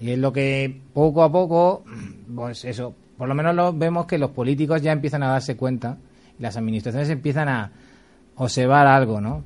Y 0.00 0.10
es 0.10 0.18
lo 0.18 0.34
que 0.34 0.82
poco 0.92 1.22
a 1.22 1.32
poco, 1.32 1.82
pues 2.36 2.66
eso, 2.66 2.94
por 3.16 3.26
lo 3.26 3.34
menos 3.34 3.54
lo, 3.54 3.72
vemos 3.72 4.04
que 4.04 4.18
los 4.18 4.32
políticos 4.32 4.82
ya 4.82 4.92
empiezan 4.92 5.22
a 5.22 5.28
darse 5.28 5.56
cuenta 5.56 5.96
y 6.38 6.42
las 6.42 6.58
administraciones 6.58 7.08
empiezan 7.08 7.48
a 7.48 7.72
observar 8.36 8.86
algo, 8.86 9.18
¿no? 9.22 9.44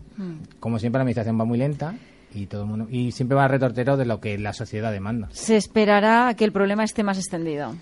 Como 0.58 0.80
siempre 0.80 0.98
la 0.98 1.02
administración 1.02 1.38
va 1.38 1.44
muy 1.44 1.58
lenta, 1.58 1.94
y 2.34 2.46
todo 2.46 2.62
el 2.62 2.68
mundo 2.68 2.86
y 2.90 3.12
siempre 3.12 3.36
va 3.36 3.44
a 3.44 3.48
retortero 3.48 3.96
de 3.96 4.06
lo 4.06 4.20
que 4.20 4.36
la 4.36 4.52
sociedad 4.52 4.90
demanda. 4.90 5.28
Se 5.30 5.56
esperará 5.56 6.28
a 6.28 6.34
que 6.34 6.44
el 6.44 6.50
problema 6.50 6.82
esté 6.82 7.04
más 7.04 7.18
extendido, 7.18 7.74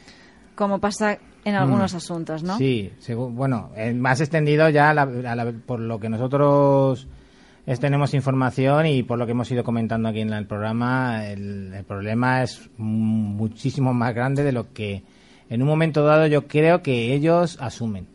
como 0.54 0.78
pasa 0.78 1.18
en 1.44 1.54
algunos 1.54 1.94
mm. 1.94 1.96
asuntos, 1.96 2.42
¿no? 2.42 2.58
Sí, 2.58 2.92
bueno, 3.14 3.70
más 3.94 4.20
extendido 4.20 4.68
ya 4.68 4.94
por 5.66 5.80
lo 5.80 5.98
que 5.98 6.08
nosotros 6.08 7.08
tenemos 7.80 8.14
información 8.14 8.86
y 8.86 9.02
por 9.02 9.18
lo 9.18 9.26
que 9.26 9.32
hemos 9.32 9.50
ido 9.50 9.64
comentando 9.64 10.08
aquí 10.08 10.20
en 10.20 10.32
el 10.32 10.46
programa, 10.46 11.26
el, 11.26 11.72
el 11.72 11.84
problema 11.84 12.42
es 12.42 12.68
muchísimo 12.76 13.94
más 13.94 14.14
grande 14.14 14.42
de 14.42 14.52
lo 14.52 14.72
que 14.72 15.02
en 15.48 15.62
un 15.62 15.68
momento 15.68 16.04
dado 16.04 16.26
yo 16.26 16.46
creo 16.46 16.82
que 16.82 17.14
ellos 17.14 17.58
asumen 17.60 18.06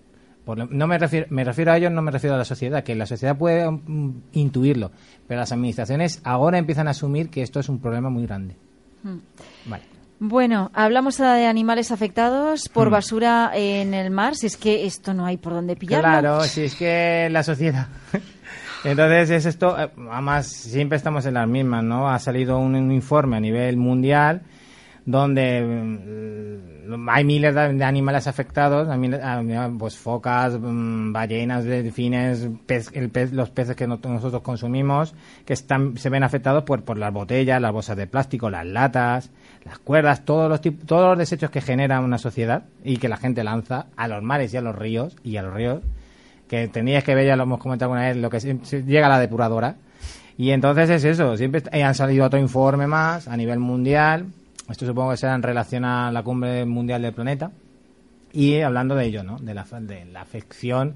no 0.53 0.87
me 0.87 0.97
refiero, 0.97 1.27
me 1.29 1.43
refiero 1.43 1.71
a 1.71 1.77
ellos, 1.77 1.91
no 1.91 2.01
me 2.01 2.11
refiero 2.11 2.35
a 2.35 2.37
la 2.37 2.45
sociedad, 2.45 2.83
que 2.83 2.95
la 2.95 3.05
sociedad 3.05 3.37
puede 3.37 3.69
mm, 3.69 4.21
intuirlo, 4.33 4.91
pero 5.27 5.39
las 5.39 5.51
administraciones 5.51 6.21
ahora 6.23 6.57
empiezan 6.57 6.87
a 6.87 6.91
asumir 6.91 7.29
que 7.29 7.41
esto 7.41 7.59
es 7.59 7.69
un 7.69 7.79
problema 7.79 8.09
muy 8.09 8.25
grande. 8.25 8.55
Hmm. 9.03 9.19
Bueno, 10.27 10.71
hablamos 10.73 11.17
de 11.17 11.45
animales 11.45 11.91
afectados 11.91 12.67
por 12.67 12.87
hmm. 12.87 12.91
basura 12.91 13.51
en 13.53 13.93
el 13.93 14.09
mar, 14.09 14.35
si 14.35 14.47
es 14.47 14.57
que 14.57 14.87
esto 14.87 15.13
no 15.13 15.23
hay 15.23 15.37
por 15.37 15.53
dónde 15.53 15.75
pillarlo. 15.75 16.09
Claro, 16.09 16.41
si 16.45 16.63
es 16.63 16.73
que 16.73 17.27
la 17.29 17.43
sociedad. 17.43 17.87
Entonces 18.83 19.29
es 19.29 19.45
esto, 19.45 19.79
eh, 19.79 19.87
además 20.11 20.47
siempre 20.47 20.97
estamos 20.97 21.27
en 21.27 21.35
las 21.35 21.47
mismas, 21.47 21.83
¿no? 21.83 22.09
Ha 22.09 22.17
salido 22.17 22.57
un 22.57 22.91
informe 22.91 23.37
a 23.37 23.39
nivel 23.39 23.77
mundial 23.77 24.41
donde 25.05 25.61
mm, 25.61 27.09
hay 27.09 27.23
miles 27.23 27.53
de 27.53 27.83
animales 27.83 28.27
afectados, 28.27 28.87
pues 29.77 29.97
focas, 29.97 30.57
mm, 30.59 31.13
ballenas, 31.13 31.63
delfines, 31.63 32.49
los 33.31 33.49
peces 33.49 33.75
que 33.75 33.87
nosotros 33.87 34.41
consumimos, 34.41 35.13
que 35.45 35.53
están, 35.53 35.97
se 35.97 36.09
ven 36.09 36.23
afectados 36.23 36.63
por, 36.63 36.83
por 36.83 36.97
las 36.97 37.13
botellas, 37.13 37.61
las 37.61 37.71
bolsas 37.71 37.97
de 37.97 38.07
plástico, 38.07 38.49
las 38.49 38.65
latas, 38.65 39.29
las 39.63 39.79
cuerdas, 39.79 40.25
todos 40.25 40.49
los, 40.49 40.61
todos 40.85 41.09
los 41.09 41.17
desechos 41.17 41.51
que 41.51 41.61
genera 41.61 41.99
una 41.99 42.17
sociedad 42.17 42.63
y 42.83 42.97
que 42.97 43.09
la 43.09 43.17
gente 43.17 43.43
lanza 43.43 43.87
a 43.95 44.07
los 44.07 44.23
mares 44.23 44.53
y 44.53 44.57
a 44.57 44.61
los 44.61 44.75
ríos, 44.75 45.15
y 45.23 45.37
a 45.37 45.43
los 45.43 45.53
ríos, 45.53 45.81
que 46.47 46.67
tenías 46.67 47.03
que 47.03 47.15
ver, 47.15 47.27
ya 47.27 47.35
lo 47.35 47.43
hemos 47.43 47.59
comentado 47.59 47.91
una 47.91 48.01
vez, 48.01 48.17
lo 48.17 48.29
que 48.29 48.39
llega 48.39 49.05
a 49.07 49.09
la 49.09 49.19
depuradora. 49.19 49.75
Y 50.37 50.51
entonces 50.51 50.89
es 50.89 51.05
eso, 51.05 51.37
siempre 51.37 51.63
han 51.71 51.95
salido 51.95 52.25
otro 52.25 52.37
informe 52.37 52.87
más 52.87 53.27
a 53.27 53.37
nivel 53.37 53.59
mundial 53.59 54.25
esto 54.69 54.85
supongo 54.85 55.11
que 55.11 55.17
será 55.17 55.35
en 55.35 55.43
relación 55.43 55.85
a 55.85 56.11
la 56.11 56.23
cumbre 56.23 56.65
mundial 56.65 57.01
del 57.01 57.13
planeta. 57.13 57.51
Y 58.33 58.59
hablando 58.61 58.95
de 58.95 59.05
ello, 59.05 59.23
¿no? 59.23 59.37
De 59.37 59.53
la, 59.53 59.63
de 59.63 60.05
la 60.05 60.21
afección 60.21 60.95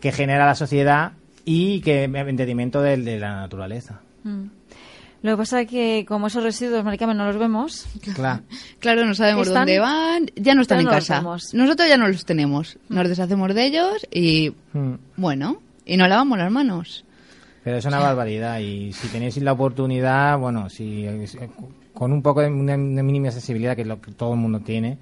que 0.00 0.12
genera 0.12 0.46
la 0.46 0.54
sociedad 0.54 1.12
y 1.44 1.80
que 1.80 2.04
en 2.04 2.36
detrimento 2.36 2.80
de, 2.80 2.96
de 2.96 3.18
la 3.18 3.36
naturaleza. 3.36 4.00
Mm. 4.24 4.44
Lo 5.20 5.32
que 5.32 5.36
pasa 5.36 5.62
es 5.62 5.68
que 5.68 6.04
como 6.06 6.28
esos 6.28 6.44
residuos, 6.44 6.84
maricame, 6.84 7.14
no 7.14 7.26
los 7.26 7.38
vemos. 7.38 7.86
Claro, 8.14 8.42
claro 8.78 9.04
no 9.04 9.14
sabemos 9.14 9.48
dónde 9.48 9.78
van, 9.80 10.26
ya 10.36 10.54
no 10.54 10.62
están 10.62 10.80
en 10.80 10.86
casa. 10.86 11.20
Nosotros 11.22 11.88
ya 11.88 11.96
no 11.96 12.06
los 12.06 12.24
tenemos. 12.24 12.78
Nos 12.88 13.08
deshacemos 13.08 13.54
de 13.54 13.66
ellos 13.66 14.06
y, 14.12 14.54
mm. 14.72 14.94
bueno, 15.16 15.60
y 15.84 15.96
nos 15.96 16.08
lavamos 16.08 16.38
las 16.38 16.52
manos. 16.52 17.04
Pero 17.64 17.78
es 17.78 17.84
una 17.84 17.98
barbaridad 17.98 18.60
y 18.60 18.92
si 18.92 19.08
tenéis 19.08 19.36
la 19.38 19.52
oportunidad, 19.52 20.38
bueno, 20.38 20.70
si 20.70 21.06
con 21.98 22.12
un 22.12 22.22
poco 22.22 22.42
de 22.42 22.48
mínima 22.48 23.26
accesibilidad, 23.26 23.74
que 23.74 23.82
es 23.82 23.88
lo 23.88 24.00
que 24.00 24.12
todo 24.12 24.34
el 24.34 24.38
mundo 24.38 24.60
tiene, 24.60 24.98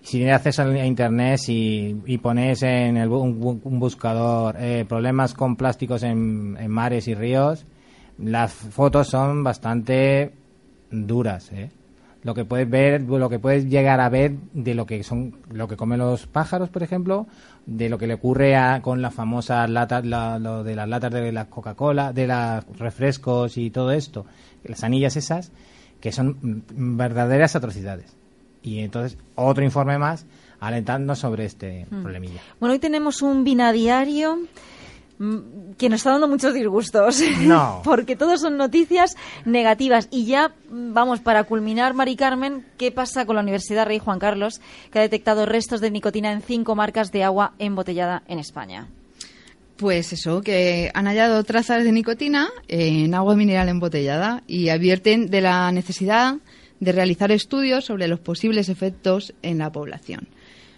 si 0.00 0.16
tienes 0.16 0.36
acceso 0.36 0.62
a 0.62 0.86
internet 0.86 1.38
y, 1.48 1.96
y 2.06 2.16
pones 2.16 2.62
en 2.62 2.96
el, 2.96 3.10
un, 3.10 3.78
buscador 3.78 4.56
eh, 4.58 4.86
problemas 4.88 5.34
con 5.34 5.54
plásticos 5.56 6.02
en, 6.02 6.66
mares 6.70 7.08
y 7.08 7.14
ríos, 7.14 7.66
las 8.16 8.54
fotos 8.54 9.08
son 9.08 9.44
bastante 9.44 10.32
duras, 10.90 11.52
¿eh? 11.52 11.70
Lo 12.22 12.34
que 12.34 12.46
puedes 12.46 12.70
ver, 12.70 13.02
lo 13.02 13.28
que 13.28 13.38
puedes 13.38 13.66
llegar 13.66 14.00
a 14.00 14.08
ver 14.08 14.32
de 14.54 14.74
lo 14.74 14.86
que 14.86 15.02
son, 15.02 15.36
lo 15.50 15.68
que 15.68 15.76
comen 15.76 15.98
los 15.98 16.26
pájaros, 16.26 16.70
por 16.70 16.82
ejemplo, 16.82 17.26
de 17.66 17.90
lo 17.90 17.98
que 17.98 18.06
le 18.06 18.14
ocurre 18.14 18.56
a, 18.56 18.80
con 18.80 19.02
las 19.02 19.12
famosas 19.12 19.68
latas, 19.68 20.06
lo 20.06 20.64
de 20.64 20.74
las 20.74 20.88
latas 20.88 21.12
de 21.12 21.32
la 21.32 21.50
Coca-Cola, 21.50 22.14
de 22.14 22.26
los 22.26 22.78
refrescos 22.78 23.58
y 23.58 23.68
todo 23.68 23.92
esto, 23.92 24.24
las 24.64 24.84
anillas 24.84 25.18
esas, 25.18 25.52
que 26.04 26.12
son 26.12 26.36
verdaderas 26.68 27.56
atrocidades. 27.56 28.14
Y 28.62 28.80
entonces, 28.80 29.16
otro 29.36 29.64
informe 29.64 29.96
más 29.96 30.26
alentando 30.60 31.16
sobre 31.16 31.46
este 31.46 31.86
mm. 31.88 32.02
problemilla. 32.02 32.42
Bueno, 32.60 32.74
hoy 32.74 32.78
tenemos 32.78 33.22
un 33.22 33.42
binadiario 33.42 34.40
mm, 35.18 35.72
que 35.78 35.88
nos 35.88 36.00
está 36.00 36.10
dando 36.10 36.28
muchos 36.28 36.52
disgustos. 36.52 37.22
No. 37.40 37.80
Porque 37.84 38.16
todos 38.16 38.42
son 38.42 38.58
noticias 38.58 39.16
negativas. 39.46 40.08
Y 40.10 40.26
ya, 40.26 40.52
mm, 40.68 40.92
vamos, 40.92 41.20
para 41.20 41.44
culminar, 41.44 41.94
Mari 41.94 42.16
Carmen, 42.16 42.66
¿qué 42.76 42.92
pasa 42.92 43.24
con 43.24 43.36
la 43.36 43.42
Universidad 43.42 43.86
Rey 43.86 43.98
Juan 43.98 44.18
Carlos, 44.18 44.60
que 44.92 44.98
ha 44.98 45.02
detectado 45.02 45.46
restos 45.46 45.80
de 45.80 45.90
nicotina 45.90 46.32
en 46.32 46.42
cinco 46.42 46.74
marcas 46.74 47.12
de 47.12 47.24
agua 47.24 47.54
embotellada 47.58 48.24
en 48.28 48.40
España? 48.40 48.88
Pues 49.76 50.12
eso, 50.12 50.40
que 50.40 50.90
han 50.94 51.06
hallado 51.06 51.42
trazas 51.42 51.82
de 51.82 51.90
nicotina 51.90 52.48
en 52.68 53.12
agua 53.14 53.34
mineral 53.34 53.68
embotellada 53.68 54.44
y 54.46 54.68
advierten 54.68 55.26
de 55.26 55.40
la 55.40 55.72
necesidad 55.72 56.36
de 56.78 56.92
realizar 56.92 57.32
estudios 57.32 57.84
sobre 57.86 58.06
los 58.06 58.20
posibles 58.20 58.68
efectos 58.68 59.34
en 59.42 59.58
la 59.58 59.72
población. 59.72 60.28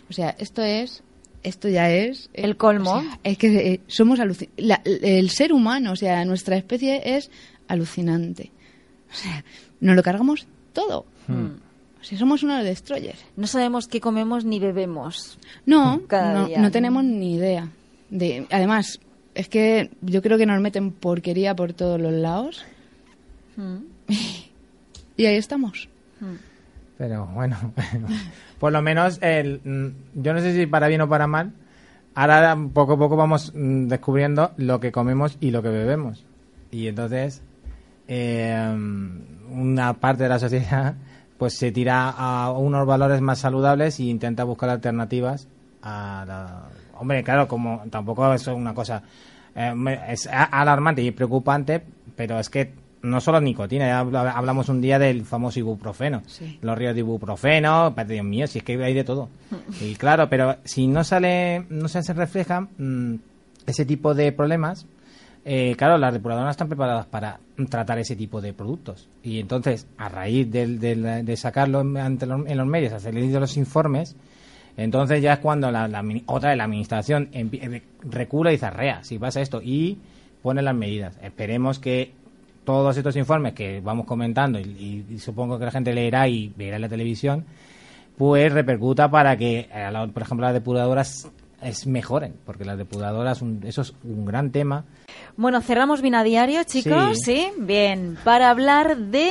O 0.09 0.15
sea, 0.15 0.35
esto 0.39 0.63
es 0.63 1.03
esto 1.43 1.69
ya 1.69 1.91
es 1.91 2.31
el 2.33 2.57
colmo. 2.57 3.05
es 3.23 3.39
que 3.39 3.73
eh, 3.73 3.81
somos 3.87 4.19
el 4.19 5.31
ser 5.31 5.53
humano, 5.53 5.93
o 5.93 5.97
sea, 5.97 6.25
nuestra 6.25 6.57
especie 6.57 7.17
es 7.17 7.31
alucinante. 7.69 8.51
O 9.13 9.15
sea, 9.15 9.45
nos 9.81 9.95
lo 9.95 10.03
cargamos 10.03 10.47
todo. 10.73 11.05
Hmm. 11.29 11.59
O 12.01 12.05
sea, 12.05 12.19
somos 12.19 12.43
unos 12.43 12.65
destroyers. 12.65 13.25
No 13.37 13.47
sabemos 13.47 13.89
qué 13.89 14.01
comemos 14.01 14.45
ni 14.45 14.59
bebemos. 14.59 15.39
No, 15.67 16.03
no, 16.11 16.49
no 16.49 16.71
tenemos 16.71 17.05
ni 17.05 17.35
idea 17.35 17.71
además, 18.51 19.01
es 19.35 19.49
que 19.49 19.91
yo 20.01 20.23
creo 20.23 20.39
que 20.39 20.47
nos 20.47 20.61
meten 20.61 20.93
porquería 20.93 21.55
por 21.55 21.73
todos 21.73 22.01
los 22.01 22.13
lados. 22.13 22.65
Mm. 23.57 23.79
y 25.17 25.27
ahí 25.27 25.37
estamos. 25.37 25.89
Mm. 26.21 26.35
Pero 26.99 27.27
bueno, 27.35 27.57
por 28.59 28.73
lo 28.73 28.83
menos, 28.83 29.19
el, 29.23 29.61
mm, 29.63 30.23
yo 30.23 30.33
no 30.33 30.41
sé 30.41 30.55
si 30.55 30.67
para 30.67 30.89
bien 30.89 31.03
o 31.03 31.09
para 31.09 31.27
mal, 31.27 31.53
ahora 32.15 32.57
poco 32.73 32.95
a 32.95 32.99
poco 32.99 33.17
vamos 33.17 33.53
descubriendo 33.55 34.53
lo 34.57 34.81
que 34.81 34.93
comemos 34.93 35.37
y 35.41 35.51
lo 35.51 35.63
que 35.63 35.69
bebemos. 35.69 36.25
Y 36.71 36.89
entonces, 36.89 37.43
eh, 38.09 38.75
una 39.51 39.95
parte 39.95 40.25
de 40.25 40.29
la 40.29 40.39
sociedad 40.39 40.95
pues 41.39 41.53
se 41.55 41.71
tira 41.71 42.09
a 42.09 42.51
unos 42.53 42.87
valores 42.87 43.21
más 43.21 43.41
saludables 43.41 44.01
e 44.01 44.05
intenta 44.05 44.45
buscar 44.45 44.71
alternativas 44.71 45.49
a 45.83 46.25
la, 46.27 46.69
Hombre, 46.99 47.23
claro, 47.23 47.47
como 47.47 47.83
tampoco 47.91 48.33
es 48.33 48.47
una 48.47 48.75
cosa. 48.75 49.03
Eh, 49.55 50.01
es 50.09 50.29
alarmante 50.29 51.03
y 51.03 51.11
preocupante, 51.11 51.83
pero 52.15 52.39
es 52.39 52.51
que 52.51 52.73
no 53.03 53.21
solo 53.21 53.41
nicotina, 53.41 53.87
ya 53.87 54.01
hablamos 54.01 54.69
un 54.69 54.81
día 54.81 54.99
del 54.99 55.25
famoso 55.25 55.59
ibuprofeno, 55.59 56.23
los 56.61 56.79
ríos 56.79 56.95
de 56.95 57.01
ibuprofeno, 57.01 57.95
Dios 58.07 58.25
mío, 58.25 58.47
si 58.47 58.59
es 58.59 58.65
que 58.65 58.83
hay 58.83 58.95
de 58.95 59.05
todo. 59.05 59.29
y 59.81 59.95
claro, 59.95 60.29
pero 60.29 60.57
si 60.65 60.87
no 60.87 61.05
sale, 61.05 61.65
no 61.69 61.89
se 61.89 62.01
refleja 62.13 62.67
mm, 62.79 63.15
ese 63.67 63.85
tipo 63.85 64.15
de 64.15 64.33
problemas, 64.33 64.87
eh, 65.45 65.77
claro, 65.77 65.97
las 65.97 66.13
depuradoras 66.13 66.55
están 66.55 66.67
preparadas 66.67 67.07
para 67.07 67.39
tratar 67.69 68.01
ese 68.01 68.17
tipo 68.17 68.41
de 68.41 68.53
productos. 68.53 69.09
Y 69.23 69.39
entonces, 69.39 69.87
a 69.97 70.09
raíz 70.09 70.51
de, 70.51 71.37
sacarlo 71.37 71.83
en, 71.83 72.59
los 72.59 72.67
medios, 72.67 72.93
hacer 72.93 73.15
los 73.15 73.57
informes, 73.57 74.17
entonces 74.77 75.23
ya 75.23 75.35
es 75.35 75.39
cuando 75.39 75.71
la, 75.71 75.89
otra 76.27 76.51
de 76.51 76.57
la 76.57 76.65
administración 76.65 77.29
eh, 77.33 77.83
recula 78.03 78.53
y 78.53 78.59
zarrea 78.59 79.03
si 79.03 79.19
pasa 79.19 79.41
esto 79.41 79.61
y 79.63 79.99
pone 80.43 80.63
las 80.63 80.75
medidas. 80.75 81.19
Esperemos 81.23 81.79
que 81.79 82.13
todos 82.65 82.97
estos 82.97 83.17
informes 83.17 83.55
que 83.55 83.81
vamos 83.81 84.07
comentando 84.07 84.59
y, 84.59 85.19
supongo 85.19 85.59
que 85.59 85.65
la 85.65 85.71
gente 85.71 85.95
leerá 85.95 86.29
y 86.29 86.53
verá 86.57 86.77
en 86.77 86.83
la 86.83 86.89
televisión, 86.89 87.45
pues 88.19 88.53
repercuta 88.53 89.11
para 89.11 89.37
que, 89.37 89.69
eh, 89.73 90.09
por 90.13 90.23
ejemplo, 90.23 90.47
las 90.47 90.55
depuradoras 90.55 91.31
es 91.63 91.87
mejoren, 91.87 92.35
porque 92.45 92.65
las 92.65 92.77
depuradoras, 92.77 93.43
eso 93.65 93.83
es 93.83 93.95
un 94.05 94.27
gran 94.27 94.51
tema. 94.51 94.85
Bueno, 95.37 95.61
cerramos 95.63 96.03
bien 96.03 96.15
a 96.15 96.23
diario, 96.23 96.63
chicos, 96.65 97.19
sí. 97.25 97.49
Bien, 97.59 98.19
para 98.25 98.51
hablar 98.51 98.97
de... 98.97 99.31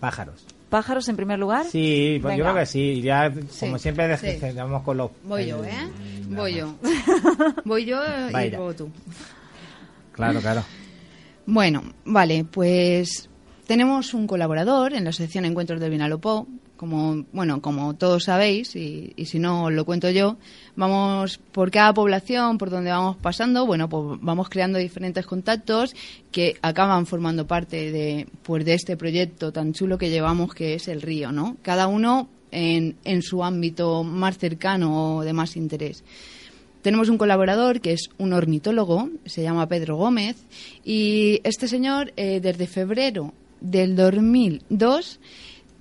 Pájaros. 0.00 0.51
¿Pájaros 0.72 1.06
en 1.10 1.16
primer 1.16 1.38
lugar? 1.38 1.66
Sí, 1.66 2.18
pues 2.22 2.38
yo 2.38 2.44
creo 2.44 2.54
que 2.54 2.64
sí. 2.64 3.02
Ya, 3.02 3.30
como 3.60 3.76
siempre, 3.76 4.16
vamos 4.54 4.82
con 4.82 4.96
los... 4.96 5.10
Voy 5.22 5.44
yo, 5.44 5.62
¿eh? 5.62 5.90
Voy 6.28 6.54
yo. 6.54 6.74
Voy 7.66 7.84
yo 7.84 8.00
y 8.30 8.48
luego 8.48 8.72
tú. 8.72 8.90
Claro, 10.12 10.40
claro. 10.40 10.64
Bueno, 11.44 11.82
vale, 12.06 12.44
pues 12.50 13.28
tenemos 13.66 14.14
un 14.14 14.26
colaborador 14.26 14.94
en 14.94 15.04
la 15.04 15.12
sección 15.12 15.44
Encuentros 15.44 15.78
de 15.78 15.90
Vinalopó, 15.90 16.48
como 16.82 17.24
bueno, 17.32 17.62
como 17.62 17.94
todos 17.94 18.24
sabéis 18.24 18.74
y, 18.74 19.14
si 19.24 19.38
no 19.38 19.70
lo 19.70 19.84
cuento 19.84 20.10
yo, 20.10 20.36
vamos 20.74 21.38
por 21.52 21.70
cada 21.70 21.94
población 21.94 22.58
por 22.58 22.70
donde 22.70 22.90
vamos 22.90 23.16
pasando, 23.18 23.66
bueno, 23.66 23.88
pues 23.88 24.18
vamos 24.20 24.48
creando 24.48 24.80
diferentes 24.80 25.24
contactos 25.24 25.94
que 26.32 26.56
acaban 26.60 27.06
formando 27.06 27.46
parte 27.46 27.92
de 27.92 28.26
pues 28.42 28.64
de 28.64 28.74
este 28.74 28.96
proyecto 28.96 29.52
tan 29.52 29.72
chulo 29.74 29.96
que 29.96 30.10
llevamos 30.10 30.54
que 30.54 30.74
es 30.74 30.88
el 30.88 31.02
río, 31.02 31.30
¿no? 31.30 31.56
Cada 31.62 31.86
uno 31.86 32.28
en, 32.50 32.96
en 33.04 33.22
su 33.22 33.44
ámbito 33.44 34.02
más 34.02 34.36
cercano 34.38 35.18
o 35.18 35.22
de 35.22 35.32
más 35.32 35.56
interés. 35.56 36.02
Tenemos 36.82 37.08
un 37.10 37.16
colaborador 37.16 37.80
que 37.80 37.92
es 37.92 38.10
un 38.18 38.32
ornitólogo, 38.32 39.08
se 39.24 39.44
llama 39.44 39.68
Pedro 39.68 39.98
Gómez, 39.98 40.34
y 40.84 41.40
este 41.44 41.68
señor 41.68 42.12
eh, 42.16 42.40
desde 42.40 42.66
febrero 42.66 43.32
del 43.60 43.94
2002 43.94 45.20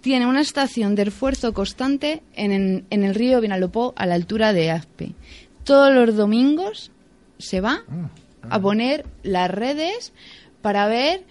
tiene 0.01 0.25
una 0.25 0.41
estación 0.41 0.95
de 0.95 1.03
esfuerzo 1.03 1.53
constante 1.53 2.21
en, 2.33 2.85
en, 2.89 3.03
el 3.03 3.15
río 3.15 3.39
Vinalopó 3.39 3.93
a 3.95 4.05
la 4.05 4.15
altura 4.15 4.51
de 4.53 4.71
Aspe. 4.71 5.13
Todos 5.63 5.93
los 5.93 6.15
domingos 6.15 6.91
se 7.37 7.61
va 7.61 7.83
a 8.49 8.59
poner 8.59 9.05
las 9.23 9.49
redes 9.49 10.13
para 10.61 10.87
ver 10.87 11.23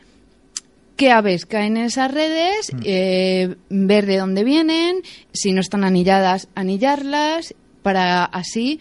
qué 0.96 1.10
aves 1.10 1.46
caen 1.46 1.76
en 1.76 1.84
esas 1.84 2.12
redes, 2.12 2.72
mm. 2.72 2.80
eh, 2.84 3.56
ver 3.70 4.06
de 4.06 4.18
dónde 4.18 4.44
vienen, 4.44 5.02
si 5.32 5.52
no 5.52 5.60
están 5.60 5.82
anilladas, 5.82 6.48
anillarlas, 6.54 7.54
para 7.82 8.24
así 8.24 8.80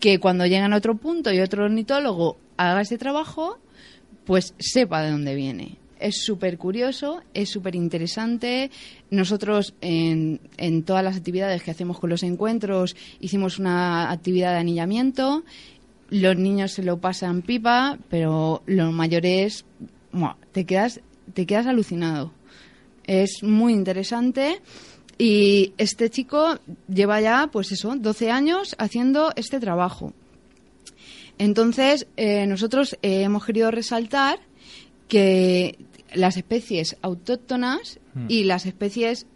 que 0.00 0.18
cuando 0.18 0.46
llegan 0.46 0.72
a 0.72 0.76
otro 0.76 0.96
punto 0.96 1.32
y 1.32 1.40
otro 1.40 1.64
ornitólogo 1.64 2.38
haga 2.56 2.80
ese 2.80 2.98
trabajo, 2.98 3.58
pues 4.24 4.54
sepa 4.58 5.02
de 5.02 5.10
dónde 5.10 5.34
viene. 5.34 5.76
Es 5.98 6.22
súper 6.24 6.58
curioso, 6.58 7.22
es 7.34 7.50
súper 7.50 7.74
interesante. 7.74 8.70
Nosotros 9.10 9.74
en, 9.80 10.40
en 10.56 10.82
todas 10.82 11.04
las 11.04 11.16
actividades 11.16 11.62
que 11.62 11.70
hacemos 11.70 11.98
con 11.98 12.10
los 12.10 12.22
encuentros 12.22 12.96
hicimos 13.20 13.58
una 13.58 14.10
actividad 14.10 14.52
de 14.52 14.58
anillamiento. 14.58 15.44
Los 16.10 16.36
niños 16.36 16.72
se 16.72 16.82
lo 16.82 16.98
pasan 16.98 17.42
pipa, 17.42 17.98
pero 18.08 18.62
los 18.66 18.92
mayores 18.92 19.64
te 20.52 20.64
quedas 20.64 21.00
te 21.34 21.46
quedas 21.46 21.66
alucinado. 21.66 22.32
Es 23.06 23.42
muy 23.42 23.72
interesante 23.72 24.60
y 25.16 25.72
este 25.78 26.10
chico 26.10 26.58
lleva 26.88 27.20
ya, 27.20 27.48
pues 27.52 27.72
eso, 27.72 27.96
12 27.96 28.30
años 28.30 28.76
haciendo 28.78 29.32
este 29.36 29.60
trabajo. 29.60 30.12
Entonces, 31.38 32.06
eh, 32.16 32.46
nosotros 32.46 32.96
eh, 33.02 33.22
hemos 33.22 33.44
querido 33.44 33.70
resaltar 33.70 34.40
que 35.06 35.78
las 36.14 36.36
especies 36.36 36.96
autóctonas 37.02 38.00
hmm. 38.14 38.26
y 38.28 38.44
las 38.44 38.66
especies 38.66 39.26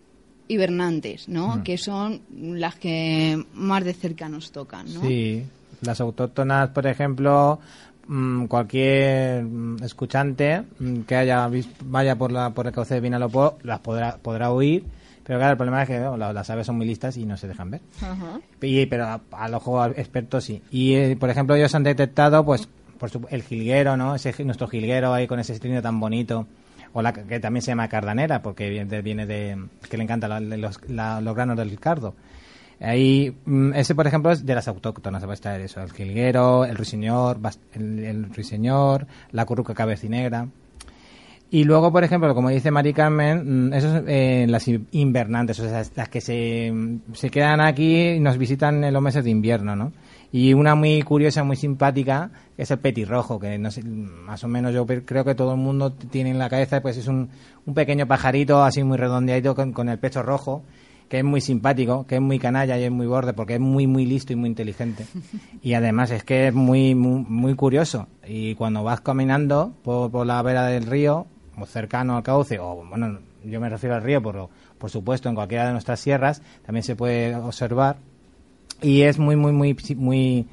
hibernantes, 0.48 1.28
¿no? 1.28 1.56
Hmm. 1.56 1.62
Que 1.62 1.78
son 1.78 2.22
las 2.30 2.76
que 2.76 3.44
más 3.54 3.84
de 3.84 3.94
cerca 3.94 4.28
nos 4.28 4.52
tocan, 4.52 4.92
¿no? 4.92 5.00
Sí, 5.02 5.44
las 5.80 6.00
autóctonas, 6.00 6.70
por 6.70 6.86
ejemplo, 6.86 7.60
mm, 8.06 8.46
cualquier 8.46 9.44
mm, 9.44 9.82
escuchante 9.82 10.62
mm, 10.78 11.00
que 11.02 11.16
haya 11.16 11.50
vaya 11.84 12.16
por 12.16 12.32
la 12.32 12.50
por 12.50 12.66
el 12.66 12.72
cauce 12.72 12.94
de 12.94 13.00
Vinalopó 13.00 13.58
las 13.62 13.80
podrá 13.80 14.16
podrá 14.18 14.50
oír 14.50 14.84
pero 15.24 15.38
claro, 15.38 15.52
el 15.52 15.56
problema 15.56 15.82
es 15.82 15.88
que 15.88 15.98
las 15.98 16.50
aves 16.50 16.66
son 16.66 16.76
muy 16.76 16.86
listas 16.86 17.16
y 17.16 17.24
no 17.24 17.36
se 17.36 17.46
dejan 17.48 17.70
ver. 17.70 17.80
pero 18.88 19.20
al 19.30 19.54
ojo 19.54 19.84
experto 19.86 20.40
sí. 20.40 20.62
Y, 20.70 20.94
eh, 20.94 21.16
por 21.16 21.30
ejemplo, 21.30 21.54
ellos 21.54 21.74
han 21.74 21.84
detectado, 21.84 22.44
pues, 22.44 22.68
por 22.98 23.10
el 23.30 23.42
jilguero, 23.42 23.96
¿no? 23.96 24.14
Ese, 24.14 24.44
nuestro 24.44 24.68
jilguero 24.68 25.12
ahí 25.12 25.26
con 25.26 25.38
ese 25.38 25.52
estrino 25.52 25.80
tan 25.82 26.00
bonito. 26.00 26.46
O 26.92 27.02
la 27.02 27.12
que 27.12 27.40
también 27.40 27.62
se 27.62 27.70
llama 27.70 27.88
cardanera, 27.88 28.42
porque 28.42 28.68
viene 29.02 29.26
de, 29.26 29.56
que 29.88 29.96
le 29.96 30.04
encanta 30.04 30.28
los, 30.40 30.80
granos 31.34 31.56
del 31.56 31.78
cardo. 31.80 32.14
Ahí, 32.80 33.34
mm, 33.44 33.74
ese, 33.74 33.94
por 33.94 34.06
ejemplo, 34.06 34.32
es 34.32 34.44
de 34.44 34.54
las 34.54 34.68
autóctonas, 34.68 35.24
va 35.24 35.30
a 35.30 35.34
estar 35.34 35.60
eso, 35.60 35.80
el 35.80 35.92
jilguero, 35.92 36.64
el 36.64 36.76
ruiseñor, 36.76 37.38
el, 37.74 37.98
el 38.00 38.34
ruiseñor, 38.34 39.06
la 39.30 39.44
curruca 39.44 39.74
cabecinegra. 39.74 40.48
Y 41.52 41.64
luego, 41.64 41.92
por 41.92 42.02
ejemplo, 42.02 42.34
como 42.34 42.48
dice 42.48 42.70
Mari 42.70 42.94
Carmen, 42.94 43.68
mm, 43.68 43.74
esos, 43.74 44.02
eh, 44.06 44.46
las 44.48 44.66
invernantes, 44.68 45.60
o 45.60 45.68
sea, 45.68 45.82
las 45.94 46.08
que 46.08 46.22
se, 46.22 46.72
se 47.12 47.28
quedan 47.28 47.60
aquí 47.60 48.14
y 48.14 48.20
nos 48.20 48.38
visitan 48.38 48.82
en 48.82 48.92
los 48.94 49.02
meses 49.02 49.22
de 49.22 49.30
invierno, 49.30 49.76
¿no? 49.76 49.92
Y 50.32 50.54
una 50.54 50.74
muy 50.74 51.02
curiosa, 51.02 51.44
muy 51.44 51.56
simpática, 51.56 52.30
es 52.56 52.70
el 52.70 52.78
petirrojo, 52.78 53.38
que 53.38 53.58
no 53.58 53.70
sé, 53.70 53.82
más 53.84 54.42
o 54.42 54.48
menos 54.48 54.72
yo 54.72 54.86
creo 54.86 55.24
que 55.24 55.34
todo 55.34 55.52
el 55.52 55.60
mundo 55.60 55.92
tiene 55.92 56.30
en 56.30 56.38
la 56.38 56.48
cabeza, 56.48 56.80
pues 56.80 56.96
es 56.96 57.06
un, 57.06 57.28
un 57.66 57.74
pequeño 57.74 58.06
pajarito 58.06 58.62
así 58.64 58.82
muy 58.82 58.96
redondeado 58.96 59.54
con, 59.54 59.72
con 59.72 59.90
el 59.90 59.98
pecho 59.98 60.22
rojo, 60.22 60.62
que 61.10 61.18
es 61.18 61.24
muy 61.24 61.42
simpático, 61.42 62.06
que 62.06 62.14
es 62.14 62.22
muy 62.22 62.38
canalla 62.38 62.78
y 62.78 62.84
es 62.84 62.90
muy 62.90 63.06
borde, 63.06 63.34
porque 63.34 63.54
es 63.54 63.60
muy, 63.60 63.86
muy 63.86 64.06
listo 64.06 64.32
y 64.32 64.36
muy 64.36 64.48
inteligente. 64.48 65.04
Y 65.62 65.74
además 65.74 66.10
es 66.10 66.24
que 66.24 66.48
es 66.48 66.54
muy, 66.54 66.94
muy, 66.94 67.24
muy 67.28 67.54
curioso. 67.54 68.08
Y 68.26 68.54
cuando 68.54 68.82
vas 68.82 69.02
caminando 69.02 69.74
por, 69.84 70.10
por 70.10 70.26
la 70.26 70.40
vera 70.40 70.64
del 70.64 70.86
río, 70.86 71.26
cercano 71.66 72.16
al 72.16 72.22
cauce, 72.22 72.58
o 72.58 72.84
bueno, 72.88 73.18
yo 73.44 73.60
me 73.60 73.68
refiero 73.68 73.94
al 73.94 74.02
río, 74.02 74.22
por, 74.22 74.48
por 74.78 74.90
supuesto, 74.90 75.28
en 75.28 75.34
cualquiera 75.34 75.66
de 75.66 75.72
nuestras 75.72 76.00
sierras, 76.00 76.42
también 76.64 76.82
se 76.82 76.96
puede 76.96 77.34
observar. 77.36 77.96
Y 78.82 79.02
es 79.02 79.18
muy, 79.18 79.36
muy, 79.36 79.52
muy, 79.52 79.76
muy, 79.96 80.46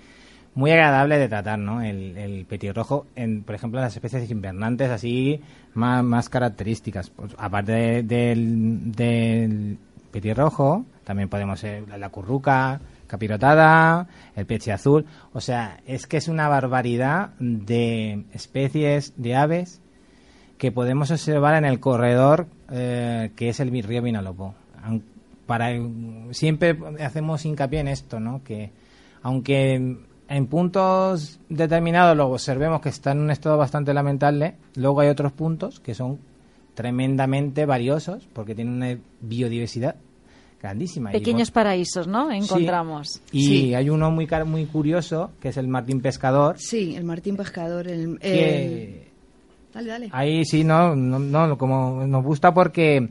muy 0.55 0.71
agradable 0.71 1.17
de 1.17 1.27
tratar, 1.27 1.59
¿no? 1.59 1.81
El, 1.81 2.17
el 2.17 2.45
petirrojo, 2.45 3.07
en, 3.15 3.43
por 3.43 3.55
ejemplo, 3.55 3.79
en 3.79 3.85
las 3.85 3.95
especies 3.95 4.29
invernantes 4.29 4.89
así 4.89 5.41
más, 5.73 6.03
más 6.03 6.29
características. 6.29 7.09
Pues, 7.09 7.35
aparte 7.37 8.03
del, 8.03 8.91
del 8.91 9.77
petirrojo, 10.11 10.85
también 11.03 11.29
podemos 11.29 11.59
ser 11.59 11.87
la 11.89 12.09
curruca, 12.09 12.79
capirotada, 13.07 14.07
el 14.35 14.45
peche 14.45 14.71
azul. 14.71 15.05
O 15.33 15.41
sea, 15.41 15.79
es 15.85 16.07
que 16.07 16.17
es 16.17 16.27
una 16.27 16.47
barbaridad 16.47 17.31
de 17.39 18.25
especies 18.33 19.13
de 19.17 19.35
aves 19.35 19.81
que 20.57 20.71
podemos 20.71 21.09
observar 21.09 21.55
en 21.55 21.65
el 21.65 21.79
corredor 21.79 22.47
eh, 22.71 23.31
que 23.35 23.49
es 23.49 23.59
el 23.59 23.71
río 23.83 24.01
Vinalopó. 24.01 24.53
Para, 25.49 25.71
siempre 26.29 26.77
hacemos 27.03 27.43
hincapié 27.43 27.79
en 27.79 27.88
esto, 27.88 28.19
¿no? 28.19 28.43
que 28.43 28.69
aunque 29.23 29.97
en 30.27 30.45
puntos 30.45 31.39
determinados 31.49 32.15
lo 32.15 32.27
observemos 32.27 32.81
que 32.81 32.89
está 32.89 33.13
en 33.13 33.21
un 33.21 33.31
estado 33.31 33.57
bastante 33.57 33.91
lamentable, 33.91 34.57
luego 34.75 34.99
hay 34.99 35.09
otros 35.09 35.31
puntos 35.31 35.79
que 35.79 35.95
son 35.95 36.19
tremendamente 36.75 37.65
valiosos 37.65 38.27
porque 38.31 38.53
tienen 38.53 38.75
una 38.75 38.95
biodiversidad 39.21 39.95
grandísima. 40.62 41.09
Pequeños 41.09 41.49
paraísos, 41.49 42.07
¿no? 42.07 42.31
Encontramos. 42.31 43.19
Y 43.31 43.73
hay 43.73 43.89
uno 43.89 44.12
muy 44.12 44.27
muy 44.45 44.67
curioso 44.67 45.31
que 45.41 45.49
es 45.49 45.57
el 45.57 45.67
Martín 45.67 45.99
Pescador. 45.99 46.59
Sí, 46.59 46.95
el 46.95 47.05
Martín 47.05 47.35
Pescador. 47.35 47.88
El, 47.88 48.19
Dale, 49.73 49.89
dale. 49.89 50.09
Ahí 50.12 50.45
sí, 50.45 50.63
no, 50.63 50.95
no, 50.95 51.57
como 51.57 52.05
nos 52.05 52.23
gusta 52.23 52.53
porque, 52.53 53.09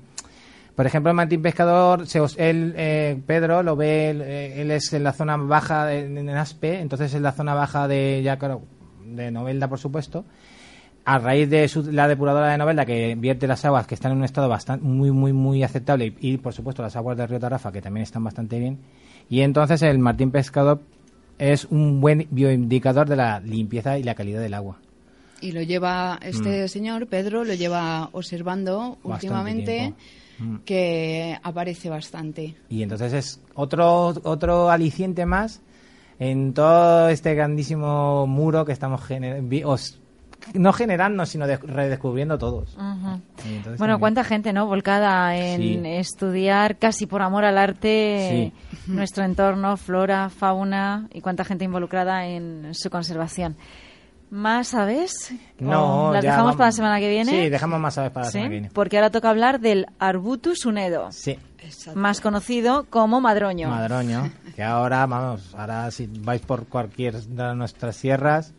por 0.79 0.87
ejemplo, 0.87 1.11
el 1.11 1.17
Martín 1.17 1.43
Pescador, 1.43 2.07
se, 2.07 2.21
él, 2.37 2.73
eh, 2.77 3.21
Pedro, 3.27 3.64
lo 3.64 3.75
ve, 3.75 4.11
eh, 4.11 4.62
él, 4.62 4.71
es 4.71 4.93
en 4.93 5.03
la 5.03 5.12
zona 5.12 5.37
baja 5.37 5.85
de, 5.87 6.33
Aspe, 6.35 6.79
entonces 6.79 7.12
en 7.14 7.25
la 7.25 7.33
zona 7.33 7.53
baja 7.53 7.88
de, 7.88 8.23
ya 8.23 8.38
de 9.05 9.31
Novelda, 9.33 9.67
por 9.67 9.81
supuesto. 9.81 10.25
A 11.05 11.19
raíz 11.19 11.51
de 11.51 11.69
la 11.91 12.07
depuradora 12.07 12.53
de 12.53 12.59
Novelda 12.59 12.87
que 12.87 13.17
vierte 13.17 13.49
las 13.49 13.64
aguas 13.64 13.88
que 13.88 13.97
están 13.97 14.12
en 14.12 14.19
un 14.19 14.25
estado 14.25 14.49
bastante 14.49 14.85
muy, 14.85 15.11
muy, 15.11 15.33
muy 15.33 15.64
aceptable 15.64 16.14
y, 16.21 16.37
por 16.37 16.53
supuesto, 16.53 16.81
las 16.81 16.95
aguas 16.95 17.19
del 17.19 17.27
río 17.27 17.41
Tarafa 17.41 17.73
que 17.73 17.83
también 17.83 18.05
están 18.05 18.23
bastante 18.23 18.61
bien. 18.61 18.79
Y 19.29 19.41
entonces 19.41 19.83
el 19.83 19.99
Martín 19.99 20.31
Pescador 20.31 20.81
es 21.38 21.64
un 21.64 22.01
buen 22.01 22.29
bioindicador 22.31 23.09
de 23.09 23.17
la 23.17 23.41
limpieza 23.41 23.99
y 23.99 24.05
la 24.05 24.14
calidad 24.14 24.41
del 24.41 24.55
agua. 24.55 24.79
y 25.41 25.51
lo 25.51 25.61
lleva 25.61 26.21
este 26.23 26.67
mm. 26.67 26.69
señor, 26.69 27.09
Pedro, 27.09 27.43
lo 27.43 27.55
lleva 27.55 28.11
observando 28.12 28.97
últimamente. 29.03 29.93
Mm. 30.38 30.57
que 30.64 31.38
aparece 31.42 31.90
bastante. 31.90 32.55
Y 32.68 32.83
entonces 32.83 33.12
es 33.12 33.40
otro, 33.55 34.14
otro 34.22 34.70
aliciente 34.70 35.27
más 35.27 35.61
en 36.18 36.53
todo 36.55 37.09
este 37.09 37.35
grandísimo 37.35 38.27
muro 38.27 38.64
que 38.64 38.72
estamos 38.72 39.01
no 40.55 40.72
generando, 40.72 41.27
sino 41.27 41.46
redescubriendo 41.46 42.38
todos. 42.38 42.77
Bueno, 43.79 43.98
cuánta 43.98 44.24
gente, 44.24 44.53
¿no? 44.53 44.66
Volcada 44.66 45.37
en 45.37 45.85
estudiar 45.87 46.79
casi 46.79 47.07
por 47.07 47.22
amor 47.22 47.44
al 47.44 47.59
arte 47.59 48.53
nuestro 48.87 49.24
entorno, 49.24 49.77
flora, 49.77 50.31
fauna 50.31 51.09
y 51.12 51.20
cuánta 51.20 51.44
gente 51.44 51.64
involucrada 51.64 52.27
en 52.27 52.74
su 52.74 52.90
conservación. 52.90 53.57
¿Más 54.31 54.75
aves? 54.75 55.33
No, 55.59 56.12
¿Las 56.12 56.23
dejamos 56.23 56.57
para 56.57 56.67
la 56.69 56.73
semana 56.73 57.01
que 57.01 57.09
viene? 57.09 57.31
Sí, 57.31 57.49
dejamos 57.49 57.81
más 57.81 57.97
aves 57.97 58.11
para 58.11 58.27
la 58.27 58.33
semana 58.33 58.49
que 58.49 58.53
viene. 58.53 58.71
Porque 58.73 58.99
ahora 58.99 59.11
toca 59.11 59.31
hablar 59.31 59.61
del 59.61 59.87
Arbutus 59.99 60.67
unedo. 60.67 61.11
Sí. 61.12 61.38
Más 61.95 62.21
conocido 62.21 62.87
como 62.88 63.21
madroño. 63.21 63.69
Madroño, 63.69 64.31
que 64.55 64.62
ahora, 64.62 65.05
vamos, 65.07 65.55
ahora 65.55 65.91
si 65.91 66.07
vais 66.07 66.41
por 66.41 66.67
cualquier 66.67 67.21
de 67.21 67.55
nuestras 67.55 67.97
sierras, 67.97 68.53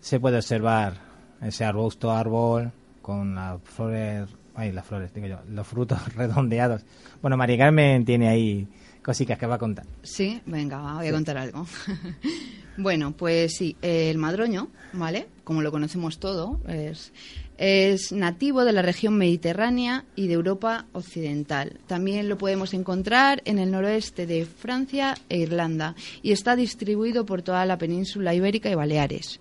se 0.00 0.20
puede 0.20 0.36
observar 0.36 0.94
ese 1.40 1.64
arbusto 1.64 2.10
árbol 2.12 2.72
con 3.00 3.34
las 3.34 3.60
flores, 3.62 4.28
ay, 4.54 4.72
las 4.72 4.86
flores, 4.86 5.12
digo 5.12 5.26
yo, 5.26 5.38
los 5.48 5.66
frutos 5.66 5.98
redondeados. 6.14 6.84
Bueno, 7.20 7.36
María 7.36 7.58
Carmen 7.58 8.04
tiene 8.04 8.28
ahí 8.28 8.68
cositas 9.02 9.38
que 9.38 9.46
va 9.46 9.56
a 9.56 9.58
contar. 9.58 9.86
Sí, 10.02 10.40
venga, 10.46 10.94
voy 10.94 11.08
a 11.08 11.12
contar 11.12 11.38
algo. 11.38 11.66
bueno, 12.76 13.14
pues 13.16 13.56
sí, 13.56 13.76
el 13.82 14.18
madroño, 14.18 14.68
¿vale? 14.92 15.28
Como 15.44 15.62
lo 15.62 15.70
conocemos 15.70 16.18
todo, 16.18 16.60
es, 16.68 17.12
es 17.58 18.12
nativo 18.12 18.64
de 18.64 18.72
la 18.72 18.82
región 18.82 19.16
mediterránea 19.16 20.04
y 20.16 20.26
de 20.26 20.34
Europa 20.34 20.86
occidental. 20.92 21.80
También 21.86 22.28
lo 22.28 22.38
podemos 22.38 22.74
encontrar 22.74 23.42
en 23.44 23.58
el 23.58 23.70
noroeste 23.70 24.26
de 24.26 24.46
Francia 24.46 25.16
e 25.28 25.38
Irlanda 25.38 25.94
y 26.22 26.32
está 26.32 26.56
distribuido 26.56 27.26
por 27.26 27.42
toda 27.42 27.66
la 27.66 27.78
península 27.78 28.34
ibérica 28.34 28.70
y 28.70 28.74
Baleares. 28.74 29.40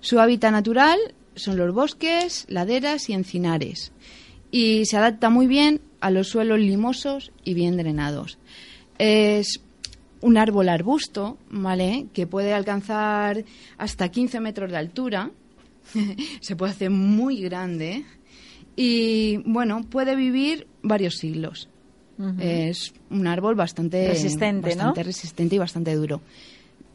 Su 0.00 0.18
hábitat 0.18 0.52
natural 0.52 0.98
son 1.34 1.56
los 1.56 1.72
bosques, 1.74 2.46
laderas 2.48 3.08
y 3.08 3.12
encinares 3.12 3.92
y 4.50 4.84
se 4.84 4.96
adapta 4.96 5.30
muy 5.30 5.46
bien 5.46 5.80
a 6.00 6.10
los 6.10 6.28
suelos 6.28 6.60
limosos 6.60 7.32
y 7.42 7.54
bien 7.54 7.76
drenados. 7.76 8.38
Es 8.98 9.60
un 10.22 10.38
árbol 10.38 10.68
arbusto, 10.68 11.36
¿vale? 11.50 12.06
Que 12.14 12.26
puede 12.26 12.54
alcanzar 12.54 13.44
hasta 13.76 14.08
15 14.08 14.40
metros 14.40 14.70
de 14.70 14.78
altura. 14.78 15.30
Se 16.40 16.56
puede 16.56 16.72
hacer 16.72 16.90
muy 16.90 17.42
grande. 17.42 18.04
Y 18.74 19.38
bueno, 19.44 19.82
puede 19.82 20.16
vivir 20.16 20.66
varios 20.82 21.16
siglos. 21.16 21.68
Es 22.38 22.94
un 23.10 23.26
árbol 23.26 23.56
bastante 23.56 24.06
resistente, 24.06 24.68
bastante 24.68 25.02
resistente 25.02 25.56
y 25.56 25.58
bastante 25.58 25.92
duro. 25.96 26.20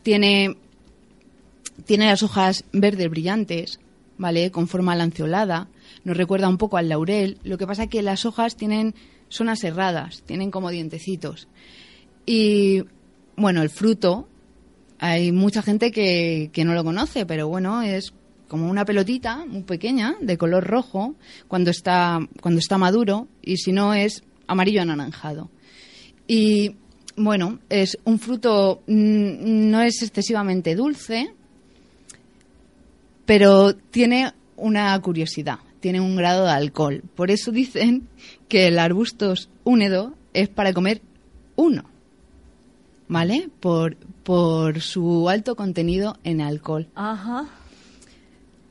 Tiene, 0.01 0.55
tiene 1.83 2.05
las 2.05 2.23
hojas 2.23 2.63
verdes 2.71 3.09
brillantes, 3.09 3.81
¿vale? 4.17 4.51
Con 4.51 4.69
forma 4.69 4.95
lanceolada. 4.95 5.67
Nos 6.05 6.15
recuerda 6.15 6.47
un 6.47 6.57
poco 6.57 6.77
al 6.77 6.87
laurel. 6.87 7.39
Lo 7.43 7.57
que 7.57 7.67
pasa 7.67 7.83
es 7.83 7.89
que 7.89 8.01
las 8.03 8.25
hojas 8.25 8.55
tienen, 8.55 8.95
son 9.27 9.49
aserradas, 9.49 10.21
tienen 10.21 10.49
como 10.49 10.69
dientecitos. 10.69 11.49
Y 12.25 12.83
bueno, 13.37 13.61
el 13.61 13.69
fruto, 13.69 14.27
hay 14.99 15.31
mucha 15.31 15.61
gente 15.61 15.91
que, 15.91 16.49
que 16.51 16.65
no 16.65 16.73
lo 16.73 16.83
conoce, 16.83 17.25
pero 17.25 17.47
bueno, 17.47 17.81
es 17.81 18.13
como 18.47 18.69
una 18.69 18.85
pelotita 18.85 19.45
muy 19.45 19.63
pequeña 19.63 20.15
de 20.19 20.37
color 20.37 20.65
rojo 20.65 21.15
cuando 21.47 21.69
está 21.69 22.19
cuando 22.41 22.59
está 22.59 22.77
maduro 22.77 23.27
y 23.41 23.57
si 23.57 23.71
no 23.71 23.93
es 23.93 24.23
amarillo 24.47 24.81
anaranjado. 24.81 25.49
Y 26.27 26.75
bueno, 27.15 27.59
es 27.69 27.97
un 28.05 28.19
fruto 28.19 28.81
mm, 28.87 29.69
no 29.69 29.81
es 29.81 30.01
excesivamente 30.01 30.75
dulce, 30.75 31.29
pero 33.25 33.75
tiene 33.75 34.33
una 34.55 34.99
curiosidad, 35.01 35.59
tiene 35.79 35.99
un 35.99 36.15
grado 36.15 36.45
de 36.45 36.51
alcohol. 36.51 37.03
Por 37.15 37.31
eso 37.31 37.51
dicen 37.51 38.07
que 38.47 38.67
el 38.67 38.79
arbustos 38.79 39.49
húmedo 39.63 40.15
es 40.33 40.49
para 40.49 40.73
comer 40.73 41.01
uno. 41.55 41.96
¿Vale? 43.07 43.49
Por, 43.59 43.95
por 44.23 44.81
su 44.81 45.29
alto 45.29 45.55
contenido 45.55 46.17
en 46.23 46.41
alcohol. 46.41 46.87
Ajá. 46.95 47.45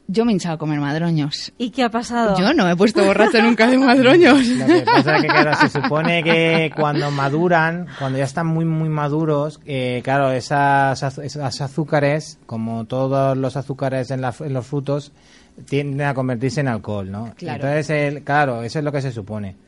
Yo 0.08 0.24
me 0.24 0.30
he 0.30 0.34
hinchado 0.34 0.54
a 0.54 0.58
comer 0.58 0.78
madroños. 0.78 1.52
¿Y 1.58 1.70
qué 1.70 1.82
ha 1.82 1.90
pasado? 1.90 2.38
Yo 2.38 2.54
no 2.54 2.70
he 2.70 2.76
puesto 2.76 3.04
borracho 3.04 3.42
nunca 3.42 3.66
de 3.66 3.76
madroños. 3.76 4.46
Lo 4.46 4.66
que 4.66 4.82
pasa 4.82 5.16
es 5.16 5.22
que, 5.22 5.28
claro, 5.28 5.54
se 5.56 5.68
supone 5.68 6.22
que 6.22 6.70
cuando 6.76 7.10
maduran, 7.10 7.88
cuando 7.98 8.18
ya 8.18 8.24
están 8.24 8.46
muy, 8.46 8.64
muy 8.64 8.88
maduros, 8.88 9.60
eh, 9.66 10.02
claro, 10.04 10.30
esas, 10.30 11.02
esas 11.18 11.60
azúcares, 11.60 12.38
como 12.46 12.84
todos 12.84 13.36
los 13.36 13.56
azúcares 13.56 14.12
en, 14.12 14.22
en, 14.22 14.52
los 14.52 14.66
frutos, 14.66 15.10
tienden 15.68 16.06
a 16.06 16.14
convertirse 16.14 16.60
en 16.60 16.68
alcohol, 16.68 17.10
¿no? 17.10 17.34
Claro. 17.36 17.66
Entonces, 17.66 18.22
claro, 18.22 18.62
eso 18.62 18.78
es 18.78 18.84
lo 18.84 18.92
que 18.92 19.02
se 19.02 19.10
supone 19.10 19.65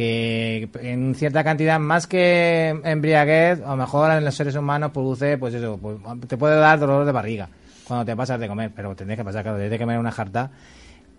que 0.00 0.70
en 0.80 1.14
cierta 1.14 1.44
cantidad 1.44 1.78
más 1.78 2.06
que 2.06 2.70
embriaguez 2.84 3.60
o 3.66 3.76
mejor 3.76 4.10
en 4.12 4.24
los 4.24 4.34
seres 4.34 4.54
humanos 4.56 4.92
produce 4.92 5.36
pues 5.36 5.52
eso 5.52 5.76
pues, 5.76 5.98
te 6.26 6.38
puede 6.38 6.56
dar 6.56 6.78
dolor 6.78 7.04
de 7.04 7.12
barriga 7.12 7.50
cuando 7.86 8.06
te 8.06 8.16
pasas 8.16 8.40
de 8.40 8.48
comer 8.48 8.72
pero 8.74 8.96
tendrías 8.96 9.18
que 9.18 9.24
pasar 9.24 9.42
claro 9.42 9.58
tienes 9.58 9.78
que 9.78 9.84
comer 9.84 9.98
una 9.98 10.10
jarta. 10.10 10.52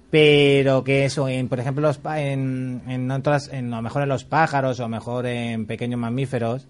Pero 0.09 0.83
que 0.83 1.05
eso 1.05 1.29
en, 1.29 1.47
por 1.47 1.59
ejemplo 1.59 1.83
los, 1.83 1.99
en, 2.15 2.81
en 2.87 3.11
otras 3.11 3.49
en 3.53 3.69
lo 3.69 3.83
mejor 3.83 4.01
en 4.01 4.09
los 4.09 4.23
pájaros 4.25 4.79
o 4.79 4.89
mejor 4.89 5.27
en 5.27 5.67
pequeños 5.67 5.99
mamíferos 5.99 6.67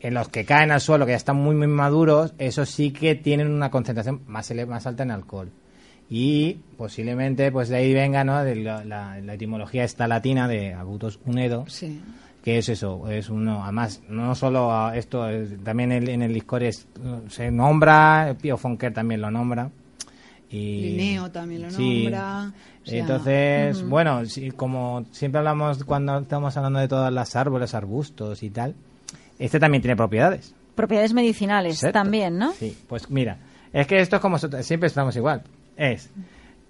en 0.00 0.14
los 0.14 0.28
que 0.28 0.44
caen 0.44 0.72
al 0.72 0.80
suelo 0.80 1.06
que 1.06 1.12
ya 1.12 1.16
están 1.18 1.36
muy 1.36 1.54
muy 1.54 1.68
maduros 1.68 2.34
eso 2.38 2.66
sí 2.66 2.90
que 2.90 3.14
tienen 3.14 3.48
una 3.48 3.70
concentración 3.70 4.22
más 4.26 4.52
más 4.66 4.86
alta 4.88 5.04
en 5.04 5.12
alcohol 5.12 5.52
y 6.14 6.58
posiblemente 6.76 7.50
pues 7.50 7.68
de 7.68 7.76
ahí 7.76 7.94
venga 7.94 8.22
¿no? 8.22 8.44
de 8.44 8.56
la, 8.56 9.18
etimología 9.32 9.84
esta 9.84 10.06
latina 10.06 10.46
de 10.46 10.74
abutos 10.74 11.18
unedo 11.24 11.64
que 12.44 12.58
es 12.58 12.68
eso 12.68 13.08
es 13.08 13.30
uno 13.30 13.62
además 13.62 14.02
no 14.08 14.34
solo 14.34 14.92
esto 14.92 15.26
también 15.64 15.92
en 15.92 16.22
el 16.22 16.32
licor 16.32 16.62
se 17.28 17.50
nombra 17.50 18.36
Pío 18.40 18.56
Fonker 18.56 18.92
también 18.92 19.22
lo 19.22 19.30
nombra 19.30 19.70
y 20.50 20.96
Linneo 20.96 21.30
también 21.30 21.62
lo 21.62 21.70
nombra 21.70 22.52
entonces 22.84 23.88
bueno 23.88 24.22
como 24.56 25.06
siempre 25.12 25.38
hablamos 25.38 25.84
cuando 25.84 26.18
estamos 26.18 26.56
hablando 26.56 26.80
de 26.80 26.88
todas 26.88 27.12
las 27.12 27.36
árboles 27.36 27.74
arbustos 27.74 28.42
y 28.42 28.50
tal 28.50 28.74
este 29.38 29.58
también 29.58 29.82
tiene 29.82 29.96
propiedades. 29.96 30.54
Propiedades 30.74 31.14
medicinales 31.14 31.80
también 31.92 32.36
no 32.36 32.52
sí 32.52 32.76
pues 32.86 33.08
mira 33.08 33.38
es 33.72 33.86
que 33.86 33.98
esto 33.98 34.16
es 34.16 34.22
como 34.22 34.36
siempre 34.38 34.88
estamos 34.88 35.16
igual 35.16 35.42
es 35.76 36.10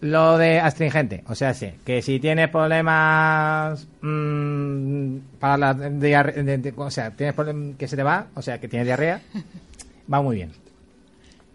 lo 0.03 0.37
de 0.37 0.59
astringente. 0.59 1.23
O 1.29 1.35
sea, 1.35 1.55
sí, 1.55 1.71
que 1.85 2.03
si 2.03 2.19
tienes 2.19 2.49
problemas 2.49 3.87
mmm, 4.01 5.17
para 5.39 5.57
la 5.57 5.75
diarrea, 5.75 6.59
o 6.77 6.91
sea, 6.91 7.13
tienes 7.13 7.35
problemas 7.35 7.77
que 7.79 7.89
se 7.89 7.97
te 7.97 8.03
va, 8.03 8.27
o 8.35 8.43
sea, 8.43 8.61
que 8.61 8.69
tienes 8.69 8.87
diarrea, 8.87 9.21
va 10.13 10.21
muy 10.21 10.37
bien. 10.37 10.51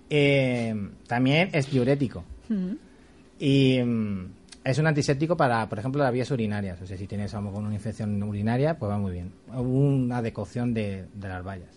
Eh, 0.10 0.74
también 1.08 1.50
es 1.52 1.70
diurético. 1.70 2.24
Mm. 2.48 2.72
Y 3.40 3.82
mm, 3.84 4.26
es 4.64 4.78
un 4.78 4.88
antiséptico 4.88 5.36
para, 5.36 5.68
por 5.68 5.80
ejemplo, 5.80 6.02
las 6.02 6.14
vías 6.14 6.32
urinarias. 6.32 6.82
O 6.82 6.88
sea, 6.88 6.98
si 6.98 7.06
tienes 7.06 7.34
a 7.34 7.40
una 7.40 7.74
infección 7.74 8.24
urinaria, 8.24 8.78
pues 8.78 8.90
va 8.90 8.98
muy 8.98 9.12
bien. 9.12 9.34
Una 9.54 10.22
decocción 10.22 10.74
de, 10.74 11.06
de 11.14 11.28
las 11.28 11.44
bayas. 11.44 11.70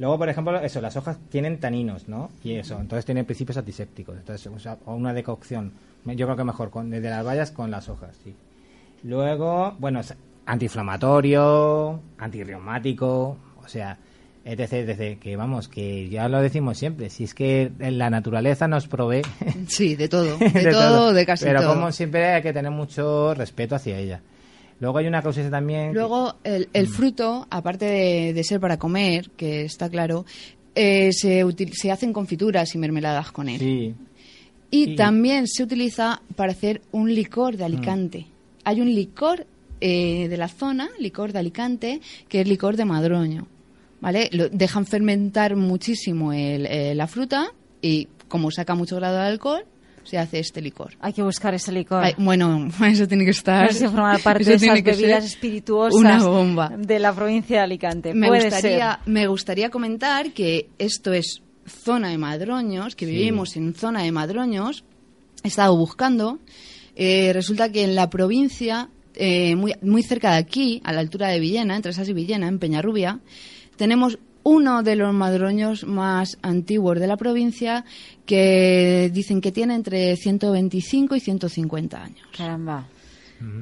Luego, 0.00 0.16
por 0.16 0.30
ejemplo, 0.30 0.58
eso, 0.60 0.80
las 0.80 0.96
hojas 0.96 1.18
tienen 1.28 1.60
taninos, 1.60 2.08
¿no? 2.08 2.30
Y 2.42 2.54
eso, 2.54 2.80
entonces 2.80 3.04
tienen 3.04 3.26
principios 3.26 3.58
antisépticos. 3.58 4.16
Entonces, 4.16 4.50
o, 4.86 4.94
una 4.94 5.12
decocción. 5.12 5.72
Yo 6.06 6.24
creo 6.24 6.36
que 6.38 6.44
mejor 6.44 6.70
con, 6.70 6.88
desde 6.88 7.10
las 7.10 7.22
bayas 7.22 7.50
con 7.50 7.70
las 7.70 7.90
hojas, 7.90 8.16
sí. 8.24 8.34
Luego, 9.02 9.76
bueno, 9.78 10.00
es 10.00 10.14
antiinflamatorio, 10.46 12.00
antirreumático, 12.16 13.36
o 13.62 13.68
sea, 13.68 13.98
etc, 14.42 14.72
etc, 14.72 15.18
que 15.18 15.36
vamos, 15.36 15.68
que 15.68 16.08
ya 16.08 16.30
lo 16.30 16.40
decimos 16.40 16.78
siempre, 16.78 17.10
si 17.10 17.24
es 17.24 17.34
que 17.34 17.70
la 17.78 18.08
naturaleza 18.08 18.66
nos 18.68 18.88
provee... 18.88 19.20
Sí, 19.68 19.96
de 19.96 20.08
todo, 20.08 20.38
de, 20.38 20.70
todo, 20.70 21.12
de 21.12 21.26
casi 21.26 21.44
todo. 21.44 21.54
Pero 21.54 21.68
como 21.68 21.92
siempre 21.92 22.24
hay 22.24 22.40
que 22.40 22.54
tener 22.54 22.70
mucho 22.70 23.34
respeto 23.34 23.74
hacia 23.74 23.98
ella. 23.98 24.22
Luego 24.80 24.98
hay 24.98 25.06
una 25.06 25.22
cosa 25.22 25.48
también. 25.50 25.92
Luego 25.92 26.36
el, 26.42 26.68
el 26.72 26.88
mm. 26.88 26.90
fruto, 26.90 27.46
aparte 27.50 28.32
de, 28.34 28.44
ser 28.44 28.60
para 28.60 28.78
comer, 28.78 29.30
que 29.36 29.64
está 29.64 29.88
claro, 29.90 30.24
eh, 30.74 31.12
se, 31.12 31.44
se 31.72 31.90
hacen 31.90 32.12
confituras 32.12 32.74
y 32.74 32.78
mermeladas 32.78 33.30
con 33.30 33.48
él. 33.48 33.58
Sí. 33.58 33.94
Y, 34.70 34.96
también 34.96 35.46
se 35.46 35.62
utiliza 35.62 36.22
para 36.36 36.52
hacer 36.52 36.80
un 36.92 37.12
licor 37.14 37.56
de 37.56 37.64
Alicante. 37.64 38.20
Mm. 38.20 38.60
Hay 38.64 38.80
un 38.80 38.94
licor 38.94 39.46
eh, 39.80 40.28
de 40.28 40.36
la 40.36 40.48
zona, 40.48 40.88
licor 40.98 41.32
de 41.32 41.40
Alicante, 41.40 42.00
que 42.28 42.40
es 42.40 42.48
licor 42.48 42.76
de 42.76 42.84
madroño. 42.84 43.46
¿Vale? 44.00 44.30
Lo 44.32 44.48
dejan 44.48 44.86
fermentar 44.86 45.56
muchísimo 45.56 46.32
el, 46.32 46.64
eh, 46.64 46.94
la 46.94 47.06
fruta 47.06 47.52
y 47.82 48.08
como 48.28 48.50
saca 48.50 48.74
mucho 48.74 48.96
grado 48.96 49.16
de 49.16 49.24
alcohol, 49.24 49.64
se 50.04 50.18
hace 50.18 50.38
este 50.38 50.60
licor. 50.60 50.94
Hay 51.00 51.12
que 51.12 51.22
buscar 51.22 51.54
ese 51.54 51.72
licor. 51.72 52.04
bueno, 52.18 52.68
eso 52.86 53.06
tiene 53.06 53.24
que 53.24 53.30
estar. 53.30 53.66
No 53.66 53.72
sé 53.72 53.88
formar 53.88 54.20
parte 54.20 54.44
de 54.44 54.54
esas 54.54 54.82
bebidas 54.82 55.24
espirituosas 55.24 55.98
una 55.98 56.22
bomba. 56.22 56.72
de 56.76 56.98
la 56.98 57.12
provincia 57.12 57.58
de 57.58 57.62
Alicante. 57.62 58.14
Me 58.14 58.28
Puede 58.28 58.50
gustaría, 58.50 58.98
ser. 59.02 59.12
me 59.12 59.26
gustaría 59.26 59.70
comentar 59.70 60.32
que 60.32 60.68
esto 60.78 61.12
es 61.12 61.42
zona 61.66 62.08
de 62.10 62.18
Madroños, 62.18 62.96
que 62.96 63.06
vivimos 63.06 63.56
en 63.56 63.74
zona 63.74 64.02
de 64.02 64.12
Madroños. 64.12 64.84
He 65.42 65.48
estado 65.48 65.76
buscando. 65.76 66.38
Eh, 66.96 67.32
resulta 67.32 67.70
que 67.70 67.84
en 67.84 67.94
la 67.94 68.10
provincia, 68.10 68.88
eh, 69.14 69.54
muy, 69.56 69.74
muy 69.82 70.02
cerca 70.02 70.32
de 70.32 70.38
aquí, 70.38 70.80
a 70.84 70.92
la 70.92 71.00
altura 71.00 71.28
de 71.28 71.40
Villena, 71.40 71.76
entre 71.76 71.92
Sas 71.92 72.08
y 72.08 72.12
Villena, 72.12 72.48
en 72.48 72.58
Peñarrubia, 72.58 73.20
tenemos 73.76 74.18
uno 74.42 74.82
de 74.82 74.96
los 74.96 75.12
madroños 75.12 75.84
más 75.84 76.38
antiguos 76.42 76.98
de 76.98 77.06
la 77.06 77.16
provincia 77.16 77.84
que 78.26 79.10
dicen 79.12 79.40
que 79.40 79.52
tiene 79.52 79.74
entre 79.74 80.16
125 80.16 81.16
y 81.16 81.20
150 81.20 82.02
años. 82.02 82.26
Caramba. 82.36 82.86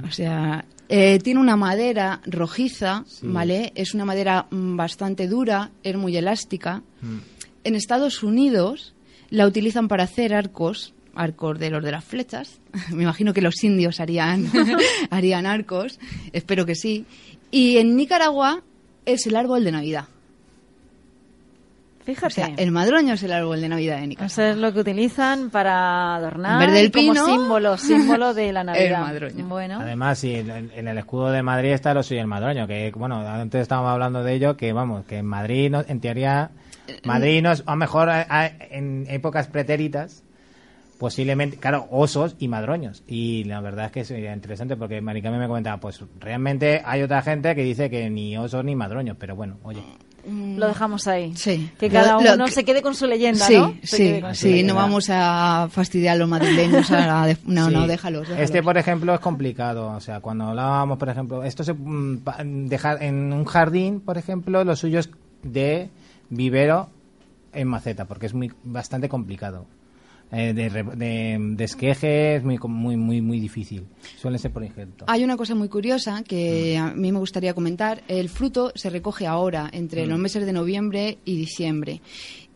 O 0.06 0.10
sea, 0.10 0.64
eh, 0.88 1.18
tiene 1.22 1.40
una 1.40 1.56
madera 1.56 2.20
rojiza, 2.26 3.04
¿vale? 3.22 3.72
Es 3.74 3.94
una 3.94 4.04
madera 4.04 4.46
mm, 4.50 4.76
bastante 4.76 5.28
dura, 5.28 5.70
es 5.82 5.96
muy 5.96 6.16
elástica. 6.16 6.82
Mm. 7.00 7.18
En 7.64 7.74
Estados 7.74 8.22
Unidos 8.22 8.94
la 9.30 9.46
utilizan 9.46 9.86
para 9.88 10.04
hacer 10.04 10.34
arcos, 10.34 10.94
arcos 11.14 11.58
de 11.58 11.70
los 11.70 11.84
de 11.84 11.92
las 11.92 12.04
flechas. 12.04 12.60
Me 12.90 13.04
imagino 13.04 13.32
que 13.32 13.42
los 13.42 13.62
indios 13.62 14.00
harían, 14.00 14.50
harían 15.10 15.46
arcos, 15.46 16.00
espero 16.32 16.66
que 16.66 16.74
sí. 16.74 17.04
Y 17.50 17.76
en 17.76 17.96
Nicaragua 17.96 18.62
es 19.04 19.26
el 19.26 19.36
árbol 19.36 19.64
de 19.64 19.72
Navidad. 19.72 20.06
Fíjate. 22.08 22.26
O 22.26 22.30
sea, 22.30 22.54
el 22.56 22.70
madroño 22.70 23.12
es 23.14 23.22
el 23.22 23.32
árbol 23.32 23.60
de 23.60 23.68
Navidad 23.68 24.00
de 24.00 24.06
Nicaragua. 24.06 24.26
Eso 24.32 24.42
es 24.42 24.56
lo 24.56 24.72
que 24.72 24.80
utilizan 24.80 25.50
para 25.50 26.14
adornar 26.16 26.62
En 26.62 26.72
vez 26.72 26.82
del 26.82 26.90
como 26.90 27.12
pino, 27.12 27.26
símbolo, 27.26 27.76
símbolo 27.76 28.32
de 28.34 28.50
la 28.52 28.64
Navidad. 28.64 28.84
el 28.86 28.92
madroño. 28.98 29.46
Bueno, 29.46 29.78
Además, 29.80 30.18
sí, 30.18 30.34
en, 30.36 30.70
en 30.74 30.88
el 30.88 30.96
escudo 30.96 31.30
de 31.30 31.42
Madrid 31.42 31.72
está 31.72 31.92
lo 31.92 32.02
suyo 32.02 32.22
el 32.22 32.26
madroño, 32.26 32.66
que 32.66 32.90
bueno, 32.96 33.16
antes 33.20 33.60
estábamos 33.60 33.90
hablando 33.92 34.22
de 34.24 34.32
ello, 34.32 34.56
que 34.56 34.72
vamos, 34.72 35.04
que 35.04 35.18
en 35.18 35.26
Madrid, 35.26 35.70
no- 35.70 35.84
en 35.86 36.00
teoría, 36.00 36.50
Madrid 37.04 37.42
no 37.42 37.52
es, 37.52 37.62
a 37.66 37.72
lo 37.72 37.76
mejor 37.76 38.08
a- 38.08 38.26
a- 38.30 38.46
en 38.70 39.04
épocas 39.10 39.46
pretéritas, 39.48 40.24
posiblemente, 40.98 41.58
claro, 41.58 41.86
osos 41.90 42.36
y 42.38 42.48
madroños. 42.48 43.04
Y 43.06 43.44
la 43.44 43.60
verdad 43.60 43.86
es 43.86 43.92
que 43.92 44.04
sería 44.04 44.32
interesante 44.32 44.76
porque 44.76 45.00
Maricame 45.00 45.38
me 45.38 45.46
comentaba, 45.46 45.76
pues 45.78 46.02
realmente 46.18 46.82
hay 46.84 47.02
otra 47.02 47.20
gente 47.22 47.54
que 47.54 47.62
dice 47.62 47.90
que 47.90 48.08
ni 48.10 48.36
osos 48.38 48.64
ni 48.64 48.74
madroños, 48.74 49.16
pero 49.20 49.36
bueno, 49.36 49.58
oye. 49.62 49.82
Lo 50.30 50.66
dejamos 50.68 51.06
ahí. 51.06 51.34
Sí. 51.36 51.70
Que 51.78 51.88
cada 51.90 52.14
Lo- 52.14 52.20
lo 52.22 52.34
uno 52.34 52.44
que- 52.46 52.52
se 52.52 52.64
quede 52.64 52.82
con 52.82 52.94
su 52.94 53.06
leyenda, 53.06 53.44
sí, 53.46 53.56
¿no? 53.56 53.74
Se 53.82 53.96
sí, 53.96 54.22
sí, 54.34 54.48
leyenda. 54.48 54.72
no 54.74 54.78
vamos 54.80 55.06
a 55.10 55.68
fastidiar 55.70 56.16
a 56.16 56.18
los 56.18 56.28
madrileños. 56.28 56.90
a 56.90 57.26
de- 57.26 57.36
no, 57.46 57.66
Sí. 57.68 57.72
no, 57.74 57.86
déjalos, 57.86 58.22
déjalos. 58.28 58.44
Este, 58.44 58.62
por 58.62 58.76
ejemplo, 58.78 59.14
es 59.14 59.20
complicado. 59.20 59.88
O 59.90 60.00
sea, 60.00 60.20
cuando 60.20 60.44
hablábamos, 60.44 60.98
por 60.98 61.08
ejemplo, 61.08 61.42
esto 61.44 61.64
se 61.64 61.72
mm, 61.74 62.66
dejar 62.68 63.02
en 63.02 63.32
un 63.32 63.44
jardín, 63.44 64.00
por 64.00 64.18
ejemplo, 64.18 64.64
lo 64.64 64.76
suyo 64.76 64.98
es 65.00 65.10
de 65.42 65.90
vivero 66.30 66.90
en 67.52 67.68
maceta, 67.68 68.04
porque 68.04 68.26
es 68.26 68.34
muy 68.34 68.52
bastante 68.64 69.08
complicado. 69.08 69.66
Eh, 70.30 70.52
de, 70.52 70.68
de, 70.68 71.38
de 71.56 71.64
esqueje 71.64 72.36
es 72.36 72.44
muy, 72.44 72.58
muy, 72.58 72.96
muy, 72.96 73.22
muy 73.22 73.40
difícil. 73.40 73.84
Suele 74.20 74.38
ser 74.38 74.52
por 74.52 74.62
injerto. 74.62 75.06
Hay 75.08 75.24
una 75.24 75.36
cosa 75.38 75.54
muy 75.54 75.68
curiosa 75.68 76.22
que 76.22 76.76
Mm. 76.78 76.82
a 76.82 76.94
mí 76.94 77.12
me 77.12 77.18
gustaría 77.18 77.54
comentar. 77.54 78.02
El 78.08 78.28
fruto 78.28 78.70
se 78.74 78.90
recoge 78.90 79.26
ahora, 79.26 79.70
entre 79.72 80.04
Mm. 80.04 80.08
los 80.10 80.18
meses 80.18 80.44
de 80.44 80.52
noviembre 80.52 81.18
y 81.24 81.36
diciembre. 81.36 82.02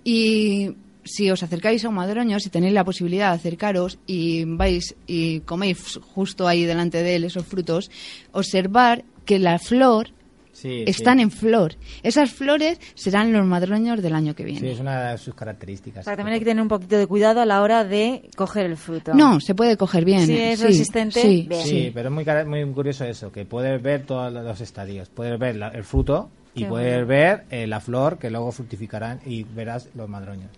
Y 0.04 0.72
si 1.04 1.30
os 1.30 1.42
acercáis 1.42 1.84
a 1.84 1.88
un 1.88 1.94
madroño, 1.96 2.38
si 2.40 2.50
tenéis 2.50 2.74
la 2.74 2.84
posibilidad 2.84 3.30
de 3.30 3.36
acercaros 3.36 3.98
y 4.06 4.44
vais 4.44 4.94
y 5.06 5.40
coméis 5.40 5.98
justo 6.14 6.46
ahí 6.46 6.64
delante 6.64 7.02
de 7.02 7.16
él 7.16 7.24
esos 7.24 7.46
frutos, 7.46 7.90
observar 8.32 9.04
que 9.24 9.38
la 9.38 9.58
flor 9.58 10.08
Sí, 10.52 10.84
están 10.86 11.16
sí. 11.18 11.22
en 11.22 11.30
flor. 11.30 11.74
Esas 12.02 12.30
flores 12.30 12.78
serán 12.94 13.32
los 13.32 13.44
madroños 13.46 14.00
del 14.02 14.14
año 14.14 14.34
que 14.34 14.44
viene. 14.44 14.60
Sí, 14.60 14.68
es 14.68 14.80
una 14.80 15.10
de 15.12 15.18
sus 15.18 15.34
características. 15.34 16.02
O 16.02 16.04
sea, 16.04 16.12
que 16.12 16.16
también 16.18 16.34
hay 16.34 16.38
que 16.40 16.44
tener 16.46 16.62
un 16.62 16.68
poquito 16.68 16.96
de 16.98 17.06
cuidado 17.06 17.40
a 17.40 17.46
la 17.46 17.62
hora 17.62 17.84
de 17.84 18.28
coger 18.36 18.66
el 18.66 18.76
fruto. 18.76 19.14
No, 19.14 19.40
se 19.40 19.54
puede 19.54 19.76
coger 19.76 20.04
bien. 20.04 20.26
Si 20.26 20.32
¿eh? 20.34 20.52
es 20.52 20.60
Sí, 20.60 20.66
resistente, 20.66 21.20
sí, 21.22 21.46
bien. 21.48 21.62
Sí, 21.62 21.68
sí. 21.68 21.90
pero 21.92 22.08
es 22.10 22.14
muy, 22.14 22.24
cara- 22.24 22.44
muy 22.44 22.64
curioso 22.72 23.04
eso, 23.04 23.32
que 23.32 23.44
puedes 23.44 23.82
ver 23.82 24.04
todos 24.04 24.32
los 24.32 24.60
estadios. 24.60 25.08
Puedes 25.08 25.38
ver 25.38 25.56
la- 25.56 25.68
el 25.68 25.84
fruto 25.84 26.30
y 26.54 26.62
Qué 26.64 26.68
puedes 26.68 27.06
bueno. 27.06 27.06
ver 27.08 27.44
eh, 27.50 27.66
la 27.66 27.80
flor 27.80 28.18
que 28.18 28.30
luego 28.30 28.52
fructificarán 28.52 29.20
y 29.24 29.44
verás 29.44 29.88
los 29.94 30.08
madroños. 30.08 30.50